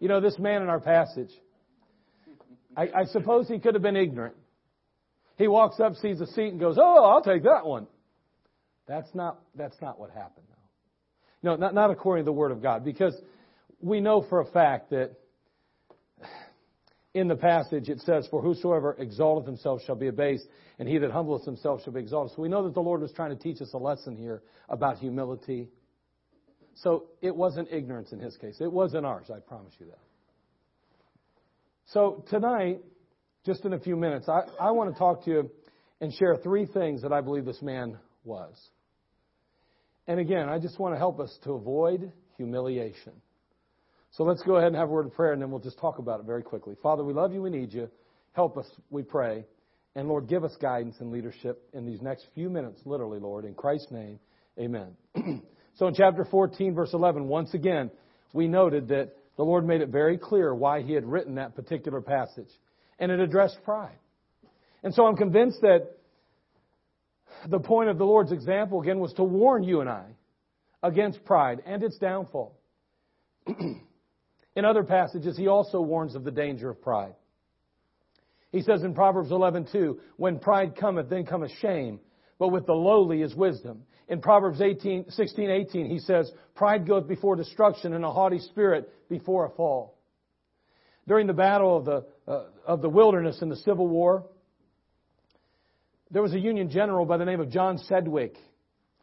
You 0.00 0.08
know, 0.08 0.20
this 0.20 0.38
man 0.38 0.62
in 0.62 0.68
our 0.68 0.80
passage, 0.80 1.30
I, 2.76 2.82
I 2.94 3.04
suppose 3.06 3.48
he 3.48 3.58
could 3.58 3.74
have 3.74 3.82
been 3.82 3.96
ignorant. 3.96 4.36
He 5.38 5.48
walks 5.48 5.80
up, 5.80 5.94
sees 5.96 6.20
a 6.20 6.26
seat, 6.26 6.48
and 6.48 6.60
goes, 6.60 6.76
"Oh, 6.78 7.04
I'll 7.04 7.22
take 7.22 7.42
that 7.44 7.64
one." 7.64 7.86
That's 8.86 9.12
not 9.14 9.40
that's 9.54 9.80
not 9.80 9.98
what 9.98 10.10
happened, 10.10 10.46
though. 10.48 11.50
No, 11.50 11.56
not 11.56 11.74
not 11.74 11.90
according 11.90 12.24
to 12.24 12.26
the 12.26 12.32
Word 12.32 12.52
of 12.52 12.62
God, 12.62 12.84
because 12.84 13.14
we 13.80 14.00
know 14.00 14.24
for 14.28 14.40
a 14.40 14.46
fact 14.46 14.90
that 14.90 15.12
in 17.14 17.28
the 17.28 17.36
passage 17.36 17.88
it 17.88 18.00
says, 18.00 18.26
"For 18.30 18.40
whosoever 18.42 18.94
exalteth 18.98 19.46
himself 19.46 19.82
shall 19.82 19.96
be 19.96 20.08
abased, 20.08 20.46
and 20.78 20.88
he 20.88 20.98
that 20.98 21.10
humbleth 21.10 21.44
himself 21.44 21.82
shall 21.82 21.92
be 21.92 22.00
exalted." 22.00 22.36
So 22.36 22.42
we 22.42 22.48
know 22.48 22.64
that 22.64 22.74
the 22.74 22.82
Lord 22.82 23.00
was 23.00 23.12
trying 23.12 23.30
to 23.30 23.42
teach 23.42 23.60
us 23.60 23.72
a 23.72 23.78
lesson 23.78 24.16
here 24.16 24.42
about 24.68 24.98
humility. 24.98 25.70
So 26.74 27.04
it 27.22 27.34
wasn't 27.34 27.68
ignorance 27.70 28.12
in 28.12 28.20
his 28.20 28.36
case; 28.36 28.60
it 28.60 28.72
wasn't 28.72 29.06
ours. 29.06 29.30
I 29.30 29.40
promise 29.40 29.74
you 29.78 29.86
that. 29.86 29.98
So 31.86 32.24
tonight 32.30 32.80
just 33.46 33.64
in 33.64 33.72
a 33.72 33.78
few 33.78 33.96
minutes, 33.96 34.28
I, 34.28 34.40
I 34.60 34.72
want 34.72 34.92
to 34.92 34.98
talk 34.98 35.24
to 35.24 35.30
you 35.30 35.50
and 36.00 36.12
share 36.12 36.36
three 36.36 36.66
things 36.66 37.02
that 37.02 37.12
I 37.12 37.20
believe 37.20 37.44
this 37.44 37.62
man 37.62 37.96
was. 38.24 38.54
And 40.08 40.18
again, 40.18 40.48
I 40.48 40.58
just 40.58 40.78
want 40.80 40.94
to 40.94 40.98
help 40.98 41.20
us 41.20 41.36
to 41.44 41.52
avoid 41.52 42.12
humiliation. 42.36 43.12
So 44.10 44.24
let's 44.24 44.42
go 44.42 44.56
ahead 44.56 44.68
and 44.68 44.76
have 44.76 44.88
a 44.88 44.92
word 44.92 45.06
of 45.06 45.14
prayer, 45.14 45.32
and 45.32 45.40
then 45.40 45.50
we'll 45.50 45.60
just 45.60 45.78
talk 45.78 45.98
about 45.98 46.20
it 46.20 46.26
very 46.26 46.42
quickly. 46.42 46.74
Father, 46.82 47.04
we 47.04 47.12
love 47.12 47.32
you. 47.32 47.40
We 47.40 47.50
need 47.50 47.72
you. 47.72 47.88
Help 48.32 48.58
us, 48.58 48.66
we 48.90 49.02
pray. 49.02 49.44
And 49.94 50.08
Lord, 50.08 50.28
give 50.28 50.44
us 50.44 50.54
guidance 50.60 50.96
and 51.00 51.10
leadership 51.10 51.62
in 51.72 51.86
these 51.86 52.02
next 52.02 52.26
few 52.34 52.50
minutes, 52.50 52.80
literally, 52.84 53.20
Lord. 53.20 53.44
In 53.44 53.54
Christ's 53.54 53.92
name, 53.92 54.18
amen. 54.58 54.96
so 55.76 55.86
in 55.86 55.94
chapter 55.94 56.24
14, 56.24 56.74
verse 56.74 56.92
11, 56.92 57.28
once 57.28 57.54
again, 57.54 57.90
we 58.32 58.48
noted 58.48 58.88
that 58.88 59.15
the 59.36 59.42
Lord 59.42 59.66
made 59.66 59.80
it 59.80 59.88
very 59.88 60.18
clear 60.18 60.54
why 60.54 60.82
he 60.82 60.92
had 60.92 61.04
written 61.04 61.34
that 61.36 61.54
particular 61.54 62.00
passage 62.00 62.50
and 62.98 63.12
it 63.12 63.20
addressed 63.20 63.62
pride. 63.64 63.98
And 64.82 64.94
so 64.94 65.06
I'm 65.06 65.16
convinced 65.16 65.60
that 65.62 65.96
the 67.48 67.58
point 67.58 67.90
of 67.90 67.98
the 67.98 68.04
Lord's 68.04 68.32
example, 68.32 68.80
again, 68.80 68.98
was 68.98 69.12
to 69.14 69.24
warn 69.24 69.62
you 69.62 69.80
and 69.80 69.90
I 69.90 70.06
against 70.82 71.24
pride 71.24 71.62
and 71.66 71.82
its 71.82 71.98
downfall. 71.98 72.56
in 73.46 74.64
other 74.64 74.84
passages, 74.84 75.36
he 75.36 75.48
also 75.48 75.80
warns 75.80 76.14
of 76.14 76.24
the 76.24 76.30
danger 76.30 76.70
of 76.70 76.80
pride. 76.80 77.14
He 78.52 78.62
says 78.62 78.82
in 78.84 78.94
Proverbs 78.94 79.30
11:2, 79.30 79.98
"When 80.16 80.38
pride 80.38 80.76
cometh, 80.76 81.10
then 81.10 81.26
cometh 81.26 81.50
shame, 81.60 82.00
but 82.38 82.48
with 82.48 82.66
the 82.66 82.74
lowly 82.74 83.22
is 83.22 83.34
wisdom." 83.34 83.84
In 84.08 84.20
Proverbs 84.20 84.60
18, 84.60 85.10
16, 85.10 85.50
18, 85.50 85.86
he 85.86 85.98
says, 85.98 86.32
"Pride 86.54 86.86
goeth 86.86 87.08
before 87.08 87.36
destruction, 87.36 87.92
and 87.92 88.04
a 88.04 88.10
haughty 88.10 88.38
spirit 88.38 88.88
before 89.08 89.46
a 89.46 89.50
fall." 89.50 89.98
During 91.08 91.26
the 91.26 91.34
battle 91.34 91.76
of 91.76 91.84
the, 91.84 92.06
uh, 92.26 92.44
of 92.66 92.82
the 92.82 92.88
wilderness 92.88 93.42
in 93.42 93.48
the 93.48 93.56
Civil 93.56 93.86
War, 93.86 94.24
there 96.10 96.22
was 96.22 96.34
a 96.34 96.38
Union 96.38 96.70
general 96.70 97.04
by 97.04 97.16
the 97.16 97.24
name 97.24 97.40
of 97.40 97.50
John 97.50 97.78
Sedgwick. 97.78 98.36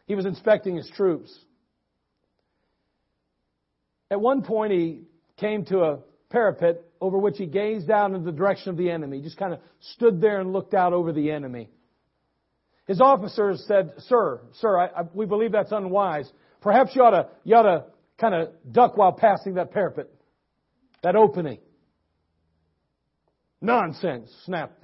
He 0.05 0.15
was 0.15 0.25
inspecting 0.25 0.75
his 0.75 0.89
troops. 0.89 1.37
At 4.09 4.21
one 4.21 4.43
point, 4.43 4.71
he 4.71 5.03
came 5.37 5.65
to 5.65 5.83
a 5.83 5.99
parapet 6.29 6.81
over 6.99 7.17
which 7.17 7.37
he 7.37 7.45
gazed 7.45 7.89
out 7.89 8.11
in 8.11 8.23
the 8.23 8.31
direction 8.31 8.69
of 8.69 8.77
the 8.77 8.89
enemy. 8.89 9.17
He 9.17 9.23
just 9.23 9.37
kind 9.37 9.53
of 9.53 9.59
stood 9.79 10.21
there 10.21 10.39
and 10.39 10.53
looked 10.53 10.73
out 10.73 10.93
over 10.93 11.11
the 11.11 11.31
enemy. 11.31 11.69
His 12.85 12.99
officers 12.99 13.63
said, 13.67 13.93
Sir, 14.07 14.41
sir, 14.59 14.77
I, 14.77 14.85
I, 14.87 15.01
we 15.13 15.25
believe 15.25 15.53
that's 15.53 15.71
unwise. 15.71 16.29
Perhaps 16.61 16.95
you 16.95 17.03
ought 17.03 17.11
to, 17.11 17.29
you 17.43 17.55
ought 17.55 17.63
to 17.63 17.85
kind 18.19 18.35
of 18.35 18.49
duck 18.71 18.97
while 18.97 19.13
passing 19.13 19.55
that 19.55 19.71
parapet, 19.71 20.09
that 21.01 21.15
opening. 21.15 21.59
Nonsense, 23.61 24.29
snapped 24.45 24.83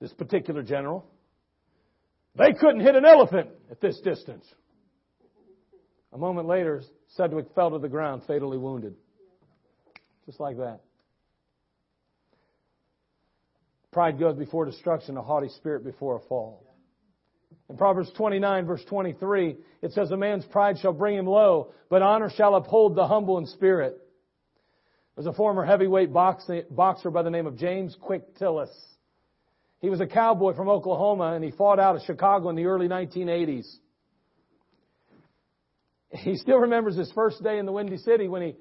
this 0.00 0.12
particular 0.14 0.62
general. 0.62 1.06
They 2.36 2.52
couldn't 2.58 2.80
hit 2.80 2.96
an 2.96 3.04
elephant 3.04 3.50
at 3.70 3.80
this 3.80 4.00
distance. 4.00 4.46
A 6.12 6.18
moment 6.18 6.48
later, 6.48 6.82
Sedgwick 7.16 7.46
fell 7.54 7.70
to 7.72 7.78
the 7.78 7.88
ground, 7.88 8.22
fatally 8.26 8.58
wounded. 8.58 8.94
Just 10.26 10.40
like 10.40 10.56
that. 10.56 10.80
Pride 13.92 14.18
goes 14.18 14.36
before 14.36 14.64
destruction, 14.64 15.16
a 15.16 15.22
haughty 15.22 15.48
spirit 15.48 15.84
before 15.84 16.16
a 16.16 16.20
fall. 16.28 16.73
In 17.70 17.76
Proverbs 17.76 18.12
29, 18.16 18.66
verse 18.66 18.84
23, 18.84 19.56
it 19.82 19.92
says, 19.92 20.10
A 20.10 20.16
man's 20.16 20.44
pride 20.44 20.78
shall 20.78 20.92
bring 20.92 21.16
him 21.16 21.26
low, 21.26 21.72
but 21.88 22.02
honor 22.02 22.30
shall 22.30 22.54
uphold 22.54 22.94
the 22.94 23.06
humble 23.06 23.38
in 23.38 23.46
spirit. 23.46 23.98
There's 25.14 25.26
a 25.26 25.32
former 25.32 25.64
heavyweight 25.64 26.12
boxer 26.12 27.10
by 27.10 27.22
the 27.22 27.30
name 27.30 27.46
of 27.46 27.56
James 27.56 27.96
Quick 28.00 28.36
Tillis. 28.36 28.70
He 29.80 29.88
was 29.88 30.00
a 30.00 30.06
cowboy 30.06 30.54
from 30.54 30.68
Oklahoma 30.68 31.34
and 31.34 31.44
he 31.44 31.50
fought 31.50 31.78
out 31.78 31.94
of 31.94 32.02
Chicago 32.02 32.48
in 32.48 32.56
the 32.56 32.64
early 32.64 32.88
1980s. 32.88 33.66
He 36.10 36.36
still 36.36 36.58
remembers 36.58 36.96
his 36.96 37.10
first 37.12 37.42
day 37.42 37.58
in 37.58 37.66
the 37.66 37.72
Windy 37.72 37.98
City 37.98 38.28
when 38.28 38.42
he 38.42 38.56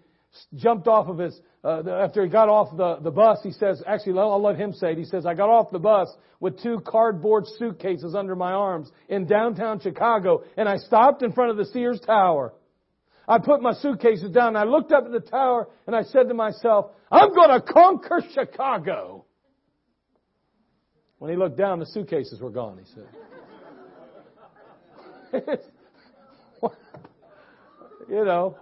jumped 0.56 0.88
off 0.88 1.08
of 1.08 1.17
his, 1.17 1.39
uh, 1.63 1.82
after 1.89 2.24
he 2.24 2.30
got 2.30 2.50
off 2.50 2.76
the, 2.76 2.98
the 3.02 3.12
bus, 3.12 3.39
he 3.43 3.52
says, 3.52 3.82
actually, 3.86 4.19
I'll 4.19 4.41
let 4.41 4.58
him 4.58 4.74
say 4.74 4.93
it. 4.93 4.98
He 4.98 5.06
says, 5.06 5.26
I 5.26 5.34
got 5.34 5.50
off 5.50 5.72
the 5.72 5.80
bus 5.80 6.08
with 6.39 6.62
two 6.62 6.82
cardboard 6.86 7.46
suitcases 7.58 8.15
under 8.15 8.36
my 8.36 8.52
arms 8.52 8.91
in 9.10 9.26
downtown 9.26 9.80
Chicago 9.80 10.43
and 10.58 10.67
I 10.67 10.78
stopped 10.78 11.24
in 11.24 11.32
front 11.32 11.52
of 11.52 11.58
the 11.58 11.65
Sears 11.65 12.00
Tower. 12.06 12.54
I 13.28 13.39
put 13.39 13.62
my 13.62 13.74
suitcases 13.74 14.32
down 14.32 14.50
and 14.50 14.58
I 14.58 14.65
looked 14.65 14.91
up 14.91 15.06
at 15.06 15.12
the 15.12 15.22
tower 15.22 15.69
and 15.88 15.96
I 15.96 16.04
said 16.04 16.28
to 16.28 16.34
myself, 16.34 16.91
I'm 17.12 17.34
going 17.34 17.50
to 17.50 17.62
conquer 17.62 18.22
Chicago. 18.34 19.26
When 21.19 21.32
he 21.32 21.38
looked 21.38 21.58
down, 21.58 21.80
the 21.80 21.86
suitcases 21.86 22.41
were 22.41 22.50
gone, 22.50 22.80
he 22.80 22.86
said. 22.93 23.08
you 28.10 28.26
know, 28.26 28.58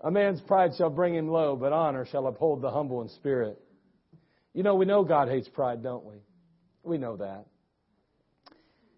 a 0.00 0.10
man's 0.10 0.40
pride 0.40 0.72
shall 0.76 0.90
bring 0.90 1.14
him 1.14 1.28
low, 1.28 1.56
but 1.56 1.72
honor 1.72 2.06
shall 2.06 2.26
uphold 2.26 2.62
the 2.62 2.70
humble 2.70 3.02
in 3.02 3.08
spirit. 3.08 3.60
You 4.54 4.62
know, 4.62 4.76
we 4.76 4.86
know 4.86 5.04
God 5.04 5.28
hates 5.28 5.48
pride, 5.48 5.82
don't 5.82 6.04
we? 6.04 6.16
We 6.82 6.98
know 6.98 7.16
that. 7.16 7.46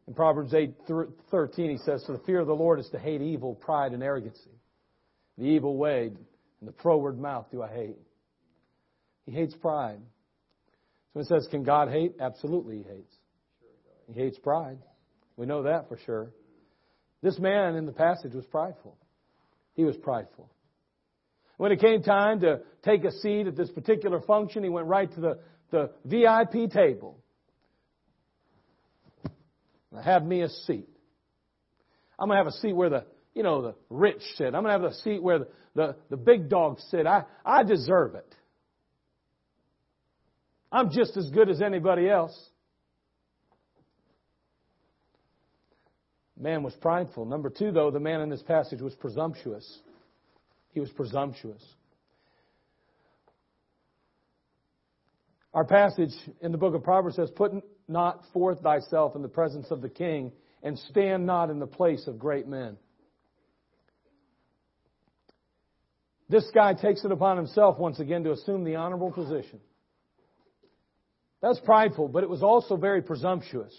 In 0.07 0.15
Proverbs 0.15 0.53
8 0.53 0.75
13, 1.31 1.71
he 1.71 1.79
says, 1.79 2.05
For 2.05 2.13
the 2.13 2.23
fear 2.25 2.41
of 2.41 2.47
the 2.47 2.55
Lord 2.55 2.81
is 2.81 2.89
to 2.91 2.99
hate 2.99 3.23
evil, 3.23 3.55
pride, 3.55 3.93
and 3.93 4.03
arrogancy. 4.03 4.51
The 5.39 5.45
evil 5.45 5.77
way 5.77 6.11
and 6.61 6.69
the 6.69 6.75
froward 6.83 7.19
mouth 7.19 7.47
do 7.51 7.63
I 7.63 7.69
hate. 7.69 7.97
He 9.25 9.33
hates 9.33 9.55
pride. 9.55 10.01
So 11.15 11.21
it 11.21 11.27
says, 11.27 11.47
Can 11.51 11.63
God 11.63 11.91
hate? 11.91 12.15
Absolutely, 12.21 12.79
he 12.79 12.83
hates. 12.83 13.15
He 14.13 14.21
hates 14.21 14.39
pride. 14.39 14.79
We 15.37 15.47
know 15.47 15.63
that 15.63 15.89
for 15.89 15.99
sure. 16.05 16.33
This 17.23 17.39
man 17.39 17.77
in 17.77 17.87
the 17.87 17.93
passage 17.93 18.35
was 18.35 18.47
prideful. 18.47 18.97
He 19.75 19.85
was 19.85 19.97
prideful. 19.97 20.51
When 21.61 21.73
it 21.73 21.81
came 21.83 22.03
time 22.03 22.41
to 22.41 22.61
take 22.83 23.05
a 23.05 23.13
seat 23.13 23.47
at 23.47 23.55
this 23.55 23.69
particular 23.69 24.23
function, 24.23 24.63
he 24.63 24.71
went 24.71 24.87
right 24.87 25.13
to 25.13 25.21
the, 25.21 25.39
the 25.71 25.91
VIP 26.07 26.71
table 26.71 27.19
have 30.03 30.25
me 30.25 30.41
a 30.41 30.49
seat. 30.49 30.89
I'm 32.19 32.29
going 32.29 32.39
to 32.39 32.45
have 32.45 32.47
a 32.47 32.57
seat 32.61 32.73
where 32.73 32.89
the, 32.89 33.05
you 33.35 33.43
know, 33.43 33.61
the 33.61 33.75
rich 33.91 34.23
sit. 34.37 34.47
I'm 34.47 34.63
going 34.63 34.67
to 34.67 34.71
have 34.71 34.85
a 34.85 34.95
seat 34.95 35.23
where 35.23 35.41
the, 35.41 35.49
the, 35.75 35.97
the 36.09 36.17
big 36.17 36.49
dogs 36.49 36.83
sit. 36.91 37.07
I, 37.07 37.25
I 37.45 37.63
deserve 37.63 38.15
it. 38.15 38.35
I'm 40.73 40.91
just 40.93 41.15
as 41.19 41.29
good 41.29 41.51
as 41.51 41.61
anybody 41.61 42.09
else. 42.09 42.35
Man 46.39 46.63
was 46.63 46.73
prideful. 46.77 47.27
Number 47.27 47.51
two, 47.51 47.71
though, 47.71 47.91
the 47.91 48.01
man 48.01 48.23
in 48.23 48.31
this 48.31 48.43
passage 48.43 48.81
was 48.81 48.95
presumptuous. 48.95 49.81
He 50.73 50.81
was 50.81 50.91
presumptuous. 50.91 51.63
Our 55.53 55.65
passage 55.65 56.15
in 56.41 56.53
the 56.53 56.59
book 56.59 56.75
of 56.75 56.85
Proverbs 56.85 57.17
says, 57.17 57.31
Put 57.35 57.53
not 57.89 58.21
forth 58.33 58.61
thyself 58.63 59.17
in 59.17 59.23
the 59.23 59.29
presence 59.29 59.67
of 59.71 59.83
the 59.83 59.89
king, 59.89 60.33
and 60.63 60.79
stand 60.79 61.27
not 61.27 61.51
in 61.51 61.59
the 61.59 61.67
place 61.67 62.07
of 62.07 62.19
great 62.19 62.47
men. 62.47 62.77
This 66.29 66.49
guy 66.55 66.75
takes 66.75 67.05
it 67.05 67.11
upon 67.11 67.37
himself 67.37 67.79
once 67.79 67.99
again 67.99 68.23
to 68.23 68.31
assume 68.31 68.63
the 68.63 68.77
honorable 68.77 69.11
position. 69.11 69.59
That's 71.43 71.59
prideful, 71.61 72.07
but 72.09 72.23
it 72.23 72.31
was 72.31 72.43
also 72.43 72.77
very 72.77 73.03
presumptuous. 73.03 73.75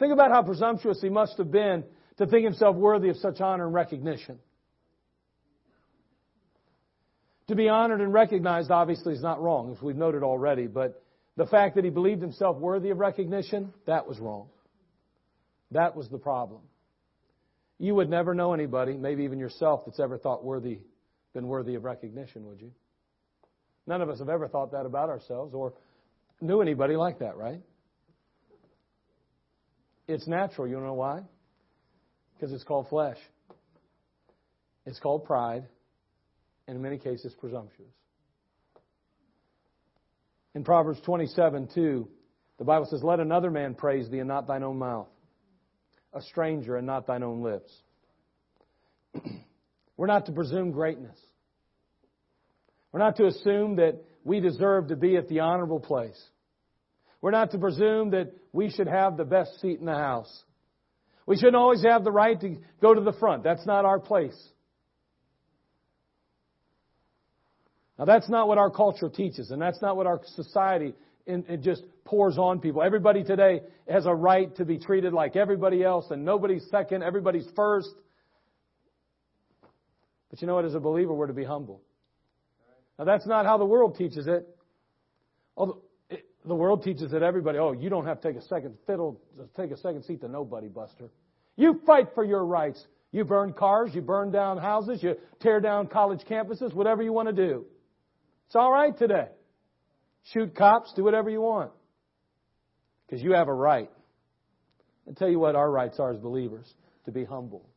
Think 0.00 0.12
about 0.12 0.32
how 0.32 0.42
presumptuous 0.42 1.00
he 1.00 1.10
must 1.10 1.38
have 1.38 1.52
been 1.52 1.84
to 2.18 2.26
think 2.26 2.44
himself 2.44 2.74
worthy 2.74 3.10
of 3.10 3.16
such 3.18 3.40
honor 3.40 3.66
and 3.66 3.74
recognition. 3.74 4.40
To 7.48 7.54
be 7.54 7.68
honored 7.68 8.00
and 8.00 8.12
recognized, 8.12 8.70
obviously, 8.70 9.12
is 9.12 9.22
not 9.22 9.42
wrong, 9.42 9.72
as 9.72 9.82
we've 9.82 9.96
noted 9.96 10.22
already, 10.22 10.66
but 10.66 11.02
the 11.36 11.46
fact 11.46 11.74
that 11.74 11.84
he 11.84 11.90
believed 11.90 12.22
himself 12.22 12.56
worthy 12.56 12.90
of 12.90 12.98
recognition, 12.98 13.72
that 13.86 14.06
was 14.06 14.18
wrong. 14.18 14.48
That 15.70 15.94
was 15.94 16.08
the 16.08 16.18
problem. 16.18 16.62
You 17.78 17.94
would 17.96 18.08
never 18.08 18.34
know 18.34 18.54
anybody, 18.54 18.96
maybe 18.96 19.24
even 19.24 19.38
yourself, 19.38 19.82
that's 19.84 20.00
ever 20.00 20.16
thought 20.16 20.42
worthy, 20.42 20.78
been 21.34 21.46
worthy 21.46 21.74
of 21.74 21.84
recognition, 21.84 22.46
would 22.46 22.60
you? 22.62 22.70
None 23.86 24.00
of 24.00 24.08
us 24.08 24.20
have 24.20 24.30
ever 24.30 24.48
thought 24.48 24.72
that 24.72 24.86
about 24.86 25.10
ourselves 25.10 25.52
or 25.52 25.74
knew 26.40 26.62
anybody 26.62 26.96
like 26.96 27.18
that, 27.18 27.36
right? 27.36 27.60
It's 30.08 30.26
natural. 30.26 30.66
You 30.66 30.80
know 30.80 30.94
why? 30.94 31.22
Because 32.34 32.54
it's 32.54 32.64
called 32.64 32.88
flesh. 32.88 33.18
It's 34.86 34.98
called 34.98 35.24
pride 35.24 35.64
in 36.68 36.80
many 36.82 36.98
cases 36.98 37.34
presumptuous. 37.38 37.92
In 40.54 40.64
Proverbs 40.64 41.00
27 41.04 41.68
2, 41.74 42.08
the 42.58 42.64
Bible 42.64 42.86
says, 42.86 43.02
Let 43.02 43.20
another 43.20 43.50
man 43.50 43.74
praise 43.74 44.08
thee 44.08 44.20
and 44.20 44.28
not 44.28 44.46
thine 44.46 44.62
own 44.62 44.78
mouth, 44.78 45.08
a 46.12 46.22
stranger 46.22 46.76
and 46.76 46.86
not 46.86 47.06
thine 47.06 47.22
own 47.22 47.42
lips. 47.42 47.72
We're 49.96 50.06
not 50.06 50.26
to 50.26 50.32
presume 50.32 50.70
greatness. 50.70 51.18
We're 52.92 53.00
not 53.00 53.16
to 53.16 53.26
assume 53.26 53.76
that 53.76 54.04
we 54.22 54.40
deserve 54.40 54.88
to 54.88 54.96
be 54.96 55.16
at 55.16 55.28
the 55.28 55.40
honorable 55.40 55.80
place. 55.80 56.20
We're 57.20 57.32
not 57.32 57.50
to 57.52 57.58
presume 57.58 58.10
that 58.10 58.32
we 58.52 58.70
should 58.70 58.86
have 58.86 59.16
the 59.16 59.24
best 59.24 59.60
seat 59.60 59.80
in 59.80 59.86
the 59.86 59.94
house. 59.94 60.44
We 61.26 61.36
shouldn't 61.36 61.56
always 61.56 61.82
have 61.82 62.04
the 62.04 62.12
right 62.12 62.38
to 62.40 62.56
go 62.80 62.94
to 62.94 63.00
the 63.00 63.12
front. 63.14 63.42
That's 63.42 63.66
not 63.66 63.84
our 63.84 63.98
place. 63.98 64.36
Now, 67.98 68.04
that's 68.04 68.28
not 68.28 68.48
what 68.48 68.58
our 68.58 68.70
culture 68.70 69.08
teaches, 69.08 69.50
and 69.50 69.62
that's 69.62 69.80
not 69.80 69.96
what 69.96 70.06
our 70.06 70.20
society 70.34 70.94
in, 71.26 71.44
it 71.48 71.62
just 71.62 71.82
pours 72.04 72.36
on 72.36 72.60
people. 72.60 72.82
Everybody 72.82 73.24
today 73.24 73.62
has 73.88 74.06
a 74.06 74.14
right 74.14 74.54
to 74.56 74.64
be 74.64 74.78
treated 74.78 75.12
like 75.12 75.36
everybody 75.36 75.82
else, 75.82 76.10
and 76.10 76.24
nobody's 76.24 76.66
second, 76.70 77.02
everybody's 77.02 77.46
first. 77.56 77.90
But 80.30 80.40
you 80.42 80.46
know 80.46 80.54
what? 80.54 80.64
As 80.64 80.74
a 80.74 80.80
believer, 80.80 81.14
we're 81.14 81.28
to 81.28 81.32
be 81.32 81.44
humble. 81.44 81.80
Now, 82.98 83.04
that's 83.04 83.26
not 83.26 83.46
how 83.46 83.58
the 83.58 83.64
world 83.64 83.96
teaches 83.96 84.26
it. 84.26 84.46
Although 85.56 85.80
the 86.44 86.54
world 86.54 86.82
teaches 86.82 87.12
that 87.12 87.22
everybody, 87.22 87.58
oh, 87.58 87.72
you 87.72 87.88
don't 87.88 88.06
have 88.06 88.20
to 88.20 88.32
take 88.32 88.40
a 88.40 88.44
second 88.46 88.74
fiddle, 88.86 89.20
take 89.56 89.70
a 89.70 89.76
second 89.78 90.04
seat 90.04 90.20
to 90.20 90.28
nobody, 90.28 90.68
Buster. 90.68 91.08
You 91.56 91.80
fight 91.86 92.08
for 92.14 92.24
your 92.24 92.44
rights. 92.44 92.84
You 93.12 93.24
burn 93.24 93.52
cars, 93.52 93.92
you 93.94 94.00
burn 94.02 94.32
down 94.32 94.58
houses, 94.58 95.00
you 95.00 95.14
tear 95.40 95.60
down 95.60 95.86
college 95.86 96.20
campuses, 96.28 96.74
whatever 96.74 97.00
you 97.00 97.12
want 97.12 97.28
to 97.28 97.32
do. 97.32 97.64
It's 98.46 98.56
all 98.56 98.72
right 98.72 98.96
today. 98.96 99.28
Shoot 100.32 100.54
cops, 100.54 100.92
do 100.94 101.04
whatever 101.04 101.30
you 101.30 101.40
want. 101.40 101.70
Because 103.06 103.22
you 103.22 103.32
have 103.32 103.48
a 103.48 103.54
right. 103.54 103.90
And 105.06 105.16
tell 105.16 105.28
you 105.28 105.38
what 105.38 105.54
our 105.54 105.70
rights 105.70 105.98
are 105.98 106.12
as 106.12 106.18
believers 106.18 106.72
to 107.04 107.12
be 107.12 107.24
humble. 107.24 107.68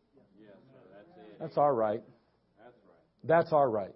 that's, 1.40 1.58
our 1.58 1.74
right. 1.74 2.02
That's 3.24 3.52
our 3.52 3.70
right. 3.70 3.94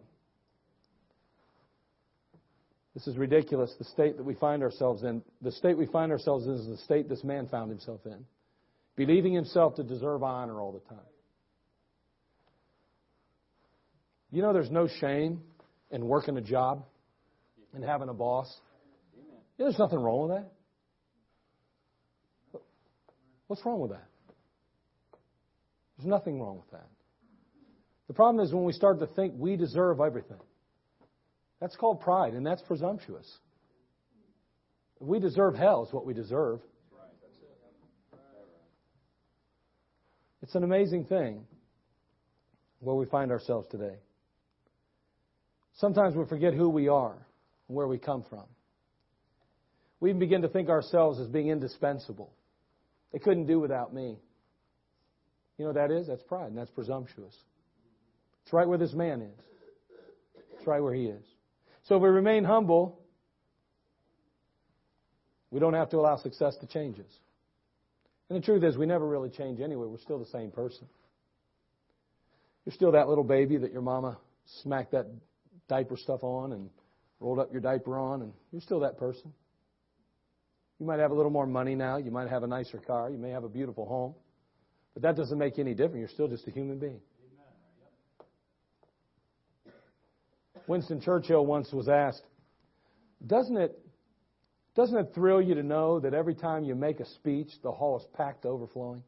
This 2.94 3.08
is 3.08 3.18
ridiculous, 3.18 3.74
the 3.78 3.86
state 3.86 4.18
that 4.18 4.24
we 4.24 4.36
find 4.36 4.62
ourselves 4.64 5.04
in. 5.04 5.22
The 5.42 5.52
state 5.54 5.78
we 5.78 5.86
find 5.86 6.12
ourselves 6.12 6.46
in 6.46 6.54
is 6.54 6.68
the 6.68 6.78
state 6.78 7.08
this 7.08 7.24
man 7.24 7.48
found 7.48 7.70
himself 7.70 8.02
in. 8.06 8.26
Believing 8.98 9.34
himself 9.34 9.76
to 9.76 9.84
deserve 9.84 10.24
honor 10.24 10.60
all 10.60 10.74
the 10.74 10.82
time. 10.94 11.06
You 14.30 14.42
know, 14.42 14.52
there's 14.52 14.72
no 14.72 14.88
shame 15.00 15.42
and 15.92 16.04
working 16.04 16.38
a 16.38 16.42
job 16.42 16.86
and 17.74 17.84
having 17.84 18.10
a 18.10 18.14
boss. 18.14 18.54
Yeah, 19.58 19.66
there's 19.66 19.80
nothing 19.80 20.00
wrong 20.00 20.30
with 20.30 20.38
that. 20.38 20.52
What's 23.48 23.66
wrong 23.66 23.82
with 23.82 23.92
that? 23.92 24.08
There's 25.98 26.10
nothing 26.10 26.40
wrong 26.40 26.58
with 26.58 26.72
that. 26.72 26.88
The 28.08 28.14
problem 28.14 28.46
is 28.46 28.54
when 28.54 28.64
we 28.64 28.74
start 28.74 29.00
to 29.00 29.08
think 29.08 29.34
we 29.38 29.58
deserve 29.58 30.00
everything. 30.00 30.40
That's 31.60 31.76
called 31.76 32.02
pride, 32.02 32.34
and 32.34 32.46
that's 32.46 32.62
presumptuous. 32.62 33.30
We 35.00 35.20
deserve 35.20 35.56
hell, 35.56 35.86
is 35.86 35.94
what 35.94 36.06
we 36.06 36.14
deserve. 36.14 36.60
It's 40.42 40.56
an 40.56 40.64
amazing 40.64 41.06
thing 41.06 41.46
where 42.80 42.96
we 42.96 43.06
find 43.06 43.32
ourselves 43.32 43.68
today. 43.70 43.96
Sometimes 45.82 46.16
we 46.16 46.24
forget 46.26 46.54
who 46.54 46.70
we 46.70 46.90
are 46.90 47.16
and 47.68 47.76
where 47.76 47.88
we 47.88 47.98
come 47.98 48.24
from. 48.30 48.44
We 50.00 50.14
begin 50.14 50.44
to 50.44 50.48
think 50.48 50.70
ourselves 50.70 51.20
as 51.20 51.28
being 51.28 51.48
indispensable. 51.48 52.32
They 53.12 53.18
couldn't 53.18 53.48
do 53.48 53.60
without 53.60 53.92
me. 53.92 54.20
You 55.58 55.66
know 55.66 55.72
what 55.72 55.76
that 55.76 55.92
is? 55.92 56.06
That's 56.06 56.22
pride, 56.22 56.50
and 56.50 56.58
that's 56.58 56.70
presumptuous. 56.70 57.36
It's 58.44 58.54
right 58.54 58.68
where 58.68 58.78
this 58.78 58.94
man 58.94 59.24
is. 59.24 59.40
It's 60.56 60.68
right 60.68 60.82
where 60.82 60.94
he 60.94 61.06
is. 61.06 61.26
So 61.86 61.96
if 61.96 62.04
we 62.04 62.10
remain 62.10 62.44
humble, 62.44 63.00
we 65.50 65.60
don't 65.60 65.74
have 65.74 65.90
to 65.90 65.98
allow 65.98 66.18
success 66.18 66.56
to 66.58 66.68
change 66.68 67.00
us. 67.00 67.12
And 68.30 68.40
the 68.40 68.46
truth 68.46 68.64
is, 68.64 68.78
we 68.78 68.86
never 68.86 69.08
really 69.08 69.30
change 69.30 69.60
anyway. 69.60 69.88
We're 69.88 69.98
still 69.98 70.20
the 70.20 70.28
same 70.28 70.52
person. 70.52 70.88
You're 72.66 72.76
still 72.76 72.92
that 72.92 73.10
little 73.10 73.24
baby 73.24 73.58
that 73.58 73.72
your 73.72 73.82
mama 73.82 74.20
smacked 74.62 74.92
that 74.92 75.08
diaper 75.72 75.96
stuff 75.96 76.22
on 76.22 76.52
and 76.52 76.70
rolled 77.22 77.40
up 77.40 77.50
your 77.54 77.62
diaper 77.62 77.98
on, 77.98 78.22
and 78.22 78.34
you're 78.52 78.62
still 78.62 78.82
that 78.82 78.98
person. 78.98 79.32
You 80.82 80.86
might 80.86 81.00
have 81.00 81.12
a 81.12 81.14
little 81.14 81.32
more 81.32 81.48
money 81.48 81.76
now. 81.76 81.96
You 81.96 82.12
might 82.12 82.28
have 82.28 82.44
a 82.44 82.48
nicer 82.48 82.78
car. 82.78 83.10
You 83.10 83.18
may 83.18 83.30
have 83.30 83.46
a 83.46 83.50
beautiful 83.50 83.86
home. 83.86 84.14
But 84.94 85.04
that 85.04 85.16
doesn't 85.16 85.38
make 85.38 85.60
any 85.60 85.74
difference. 85.74 86.00
You're 86.00 86.10
still 86.10 86.28
just 86.28 86.46
a 86.48 86.52
human 86.52 86.78
being. 86.78 87.00
Winston 90.68 91.00
Churchill 91.00 91.46
once 91.46 91.72
was 91.72 91.88
asked, 91.88 92.24
doesn't 93.26 93.58
it, 93.58 93.80
doesn't 94.76 94.98
it 94.98 95.12
thrill 95.16 95.42
you 95.42 95.56
to 95.56 95.64
know 95.64 96.02
that 96.02 96.14
every 96.14 96.36
time 96.36 96.66
you 96.66 96.76
make 96.76 97.00
a 97.00 97.06
speech, 97.06 97.50
the 97.64 97.72
hall 97.72 97.98
is 97.98 98.06
packed 98.18 98.42
to 98.42 98.50
overflowing? 98.50 99.04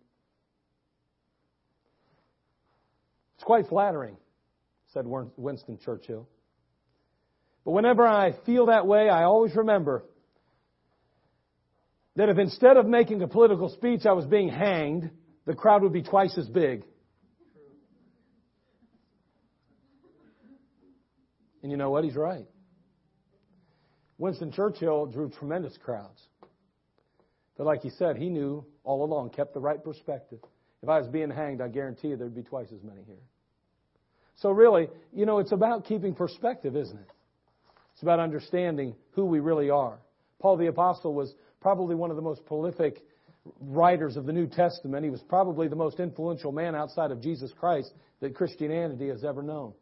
It's 3.36 3.44
quite 3.44 3.68
flattering, 3.68 4.16
said 4.94 5.06
Winston 5.06 5.78
Churchill. 5.84 6.28
But 7.66 7.72
whenever 7.72 8.06
I 8.06 8.34
feel 8.46 8.68
that 8.68 8.86
way, 8.86 9.10
I 9.10 9.24
always 9.24 9.56
remember 9.56 10.04
that 12.16 12.30
if 12.30 12.38
instead 12.38 12.78
of 12.78 12.86
making 12.86 13.22
a 13.22 13.28
political 13.28 13.70
speech 13.70 14.06
I 14.06 14.14
was 14.14 14.26
being 14.26 14.50
hanged, 14.50 15.10
the 15.46 15.54
crowd 15.54 15.82
would 15.84 15.94
be 15.94 16.04
twice 16.04 16.38
as 16.38 16.48
big. 16.48 16.84
And 21.62 21.72
you 21.72 21.78
know 21.78 21.90
what? 21.90 22.04
He's 22.04 22.16
right. 22.16 22.46
Winston 24.18 24.52
Churchill 24.52 25.08
drew 25.08 25.30
tremendous 25.30 25.78
crowds. 25.78 26.22
But 27.58 27.66
like 27.66 27.82
he 27.82 27.90
said, 27.90 28.18
he 28.18 28.30
knew 28.30 28.66
all 28.84 29.04
along, 29.04 29.30
kept 29.30 29.54
the 29.54 29.60
right 29.60 29.82
perspective. 29.82 30.40
If 30.82 30.90
I 30.90 31.00
was 31.00 31.08
being 31.08 31.30
hanged, 31.30 31.62
I 31.62 31.70
guarantee 31.70 32.10
you 32.10 32.18
there'd 32.18 32.36
be 32.36 32.44
twice 32.44 32.68
as 32.74 32.84
many 32.84 33.04
here. 33.04 33.24
So 34.36 34.50
really, 34.50 34.90
you 35.14 35.26
know, 35.26 35.40
it's 35.40 35.52
about 35.52 35.86
keeping 35.86 36.14
perspective, 36.14 36.76
isn't 36.76 36.98
it? 36.98 37.13
It's 37.94 38.02
about 38.02 38.20
understanding 38.20 38.96
who 39.12 39.26
we 39.26 39.40
really 39.40 39.70
are. 39.70 40.00
Paul 40.40 40.58
the 40.58 40.68
Apostle 40.68 41.14
was 41.14 41.34
probably 41.62 41.96
one 41.96 42.10
of 42.10 42.16
the 42.16 42.22
most 42.22 42.46
prolific 42.46 43.04
writers 43.62 44.18
of 44.18 44.26
the 44.26 44.34
New 44.34 44.48
Testament. 44.48 45.04
He 45.04 45.10
was 45.10 45.22
probably 45.24 45.68
the 45.68 45.76
most 45.76 46.00
influential 46.00 46.52
man 46.52 46.76
outside 46.76 47.12
of 47.12 47.22
Jesus 47.22 47.52
Christ 47.58 47.94
that 48.20 48.36
Christianity 48.36 49.08
has 49.10 49.24
ever 49.24 49.42
known. 49.42 49.74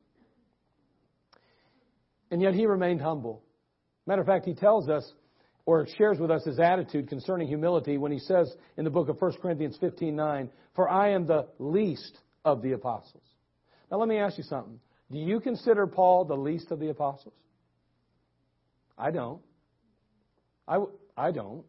And 2.31 2.41
yet 2.41 2.53
he 2.53 2.65
remained 2.65 3.01
humble. 3.01 3.43
Matter 4.07 4.21
of 4.21 4.27
fact, 4.27 4.45
he 4.45 4.53
tells 4.53 4.89
us 4.89 5.11
or 5.65 5.85
shares 5.97 6.19
with 6.19 6.31
us 6.31 6.43
his 6.43 6.59
attitude 6.59 7.07
concerning 7.07 7.47
humility 7.47 7.97
when 7.97 8.11
he 8.11 8.19
says 8.19 8.51
in 8.77 8.83
the 8.83 8.89
book 8.89 9.09
of 9.09 9.19
1 9.19 9.33
Corinthians 9.41 9.77
15:9, 9.77 10.49
"For 10.73 10.89
I 10.89 11.09
am 11.09 11.25
the 11.25 11.47
least 11.59 12.19
of 12.43 12.61
the 12.61 12.71
apostles." 12.71 13.23
Now 13.91 13.97
let 13.97 14.09
me 14.09 14.17
ask 14.17 14.37
you 14.37 14.43
something. 14.43 14.79
Do 15.11 15.19
you 15.19 15.39
consider 15.39 15.85
Paul 15.85 16.25
the 16.25 16.37
least 16.37 16.71
of 16.71 16.79
the 16.79 16.89
apostles? 16.89 17.35
I 18.97 19.11
don't. 19.11 19.41
I, 20.67 20.79
I 21.17 21.31
don't. 21.31 21.65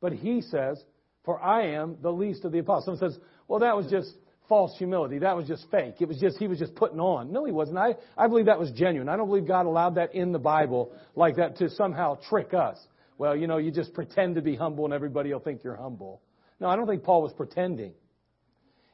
But 0.00 0.12
he 0.12 0.42
says, 0.42 0.82
For 1.24 1.40
I 1.40 1.68
am 1.68 1.96
the 2.02 2.12
least 2.12 2.44
of 2.44 2.52
the 2.52 2.58
apostles. 2.58 2.98
Someone 2.98 3.12
says, 3.12 3.20
Well, 3.48 3.60
that 3.60 3.76
was 3.76 3.86
just 3.90 4.12
false 4.48 4.76
humility. 4.78 5.18
That 5.18 5.36
was 5.36 5.48
just 5.48 5.66
fake. 5.70 5.96
It 6.00 6.08
was 6.08 6.18
just, 6.18 6.38
he 6.38 6.46
was 6.46 6.58
just 6.58 6.74
putting 6.74 7.00
on. 7.00 7.32
No, 7.32 7.44
he 7.44 7.52
wasn't. 7.52 7.78
I, 7.78 7.96
I 8.16 8.28
believe 8.28 8.46
that 8.46 8.58
was 8.58 8.70
genuine. 8.70 9.08
I 9.08 9.16
don't 9.16 9.28
believe 9.28 9.46
God 9.46 9.66
allowed 9.66 9.96
that 9.96 10.14
in 10.14 10.32
the 10.32 10.38
Bible 10.38 10.92
like 11.14 11.36
that 11.36 11.56
to 11.56 11.70
somehow 11.70 12.18
trick 12.28 12.54
us. 12.54 12.78
Well, 13.18 13.34
you 13.36 13.46
know, 13.46 13.56
you 13.56 13.70
just 13.70 13.94
pretend 13.94 14.34
to 14.34 14.42
be 14.42 14.54
humble 14.54 14.84
and 14.84 14.94
everybody 14.94 15.32
will 15.32 15.40
think 15.40 15.64
you're 15.64 15.76
humble. 15.76 16.20
No, 16.60 16.68
I 16.68 16.76
don't 16.76 16.86
think 16.86 17.02
Paul 17.02 17.22
was 17.22 17.32
pretending. 17.32 17.92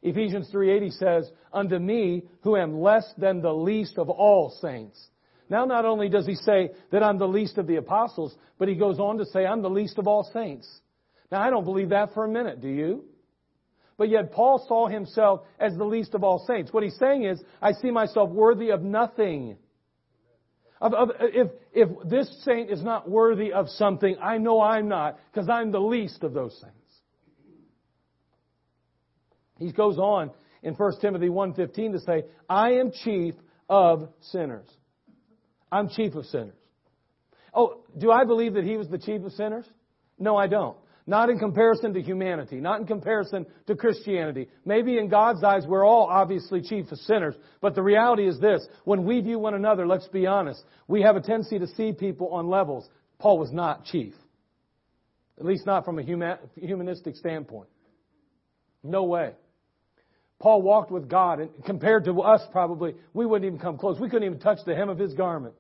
Ephesians 0.03 0.51
3:80 0.51 0.91
says, 0.91 1.31
"Unto 1.53 1.79
me, 1.79 2.25
who 2.43 2.57
am 2.57 2.81
less 2.81 3.13
than 3.15 3.41
the 3.41 3.55
least 3.55 3.99
of 3.99 4.11
all 4.11 4.51
saints." 4.51 5.11
Now, 5.49 5.65
not 5.65 5.85
only 5.85 6.09
does 6.09 6.27
he 6.27 6.35
say 6.35 6.71
that 6.91 7.03
I'm 7.03 7.19
the 7.19 7.29
least 7.29 7.59
of 7.59 7.67
the 7.67 7.77
apostles, 7.77 8.35
but 8.59 8.69
he 8.69 8.75
goes 8.75 8.99
on 8.99 9.19
to 9.19 9.27
say, 9.27 9.45
I'm 9.45 9.63
the 9.63 9.71
least 9.71 9.99
of 9.99 10.07
all 10.07 10.29
saints. 10.33 10.69
Now, 11.31 11.41
I 11.41 11.51
don't 11.51 11.65
believe 11.65 11.91
that 11.91 12.15
for 12.15 12.25
a 12.25 12.29
minute, 12.29 12.61
do 12.61 12.69
you? 12.69 13.05
But 13.99 14.09
yet, 14.09 14.33
Paul 14.33 14.65
saw 14.67 14.89
himself 14.89 15.43
as 15.61 15.77
the 15.77 15.85
least 15.85 16.15
of 16.15 16.25
all 16.25 16.45
saints. 16.47 16.73
What 16.73 16.83
he's 16.83 16.97
saying 16.99 17.25
is, 17.25 17.43
I 17.61 17.73
see 17.73 17.91
myself 17.91 18.31
worthy 18.31 18.71
of 18.71 18.83
nothing. 18.83 19.57
Of, 20.81 20.95
of, 20.95 21.11
if, 21.21 21.49
if 21.73 21.89
this 22.09 22.43
saint 22.45 22.71
is 22.71 22.83
not 22.83 23.09
worthy 23.09 23.53
of 23.53 23.69
something, 23.69 24.17
I 24.21 24.39
know 24.39 24.61
I'm 24.61 24.89
not, 24.89 25.19
because 25.33 25.49
I'm 25.49 25.71
the 25.71 25.81
least 25.81 26.25
of 26.25 26.33
those 26.33 26.59
saints. 26.61 26.77
He 29.59 29.71
goes 29.71 29.99
on 29.99 30.33
in 30.63 30.75
1 30.75 30.93
Timothy 31.01 31.29
1.15 31.29 31.93
to 31.93 32.01
say, 32.01 32.25
I 32.49 32.73
am 32.73 32.91
chief 32.91 33.35
of 33.69 34.09
sinners. 34.21 34.69
I'm 35.73 35.89
chief 35.89 36.15
of 36.15 36.27
sinners. 36.27 36.55
Oh, 37.55 37.81
do 37.99 38.13
I 38.13 38.25
believe 38.25 38.55
that 38.55 38.65
he 38.65 38.77
was 38.77 38.89
the 38.89 38.99
chief 38.99 39.23
of 39.25 39.33
sinners? 39.33 39.65
No, 40.19 40.37
I 40.37 40.47
don't. 40.47 40.77
Not 41.07 41.31
in 41.31 41.39
comparison 41.39 41.95
to 41.95 42.01
humanity, 42.01 42.61
not 42.61 42.81
in 42.81 42.87
comparison 42.87 43.45
to 43.67 43.75
Christianity. 43.75 44.49
Maybe 44.65 44.99
in 44.99 45.09
God's 45.09 45.43
eyes 45.43 45.65
we're 45.67 45.85
all 45.85 46.07
obviously 46.09 46.63
chief 46.63 46.93
of 46.93 46.99
sinners, 46.99 47.35
but 47.61 47.75
the 47.75 47.83
reality 47.83 48.29
is 48.29 48.39
this. 48.39 48.65
When 48.85 49.05
we 49.05 49.21
view 49.21 49.39
one 49.39 49.55
another, 49.55 49.87
let's 49.87 50.07
be 50.09 50.27
honest, 50.27 50.63
we 50.87 51.03
have 51.03 51.17
a 51.17 51.21
tendency 51.21 51.59
to 51.59 51.67
see 51.67 51.93
people 51.93 52.29
on 52.29 52.49
levels. 52.49 52.89
Paul 53.19 53.39
was 53.39 53.51
not 53.51 53.85
chief. 53.85 54.15
At 55.39 55.45
least 55.45 55.67
not 55.67 55.85
from 55.85 55.99
a 55.99 56.03
humanistic 56.03 57.17
standpoint. 57.17 57.69
No 58.85 59.05
way. 59.05 59.33
Paul 60.39 60.63
walked 60.63 60.91
with 60.91 61.09
God, 61.09 61.41
and 61.41 61.51
compared 61.65 62.05
to 62.05 62.21
us, 62.21 62.43
probably, 62.53 62.95
we 63.13 63.27
wouldn't 63.27 63.47
even 63.47 63.59
come 63.59 63.79
close. 63.79 63.99
We 63.99 64.09
couldn't 64.09 64.27
even 64.27 64.41
touch 64.41 64.59
the 64.67 64.75
hem 64.75 64.89
of 64.89 64.99
his 64.99 65.15
garment. 65.15 65.55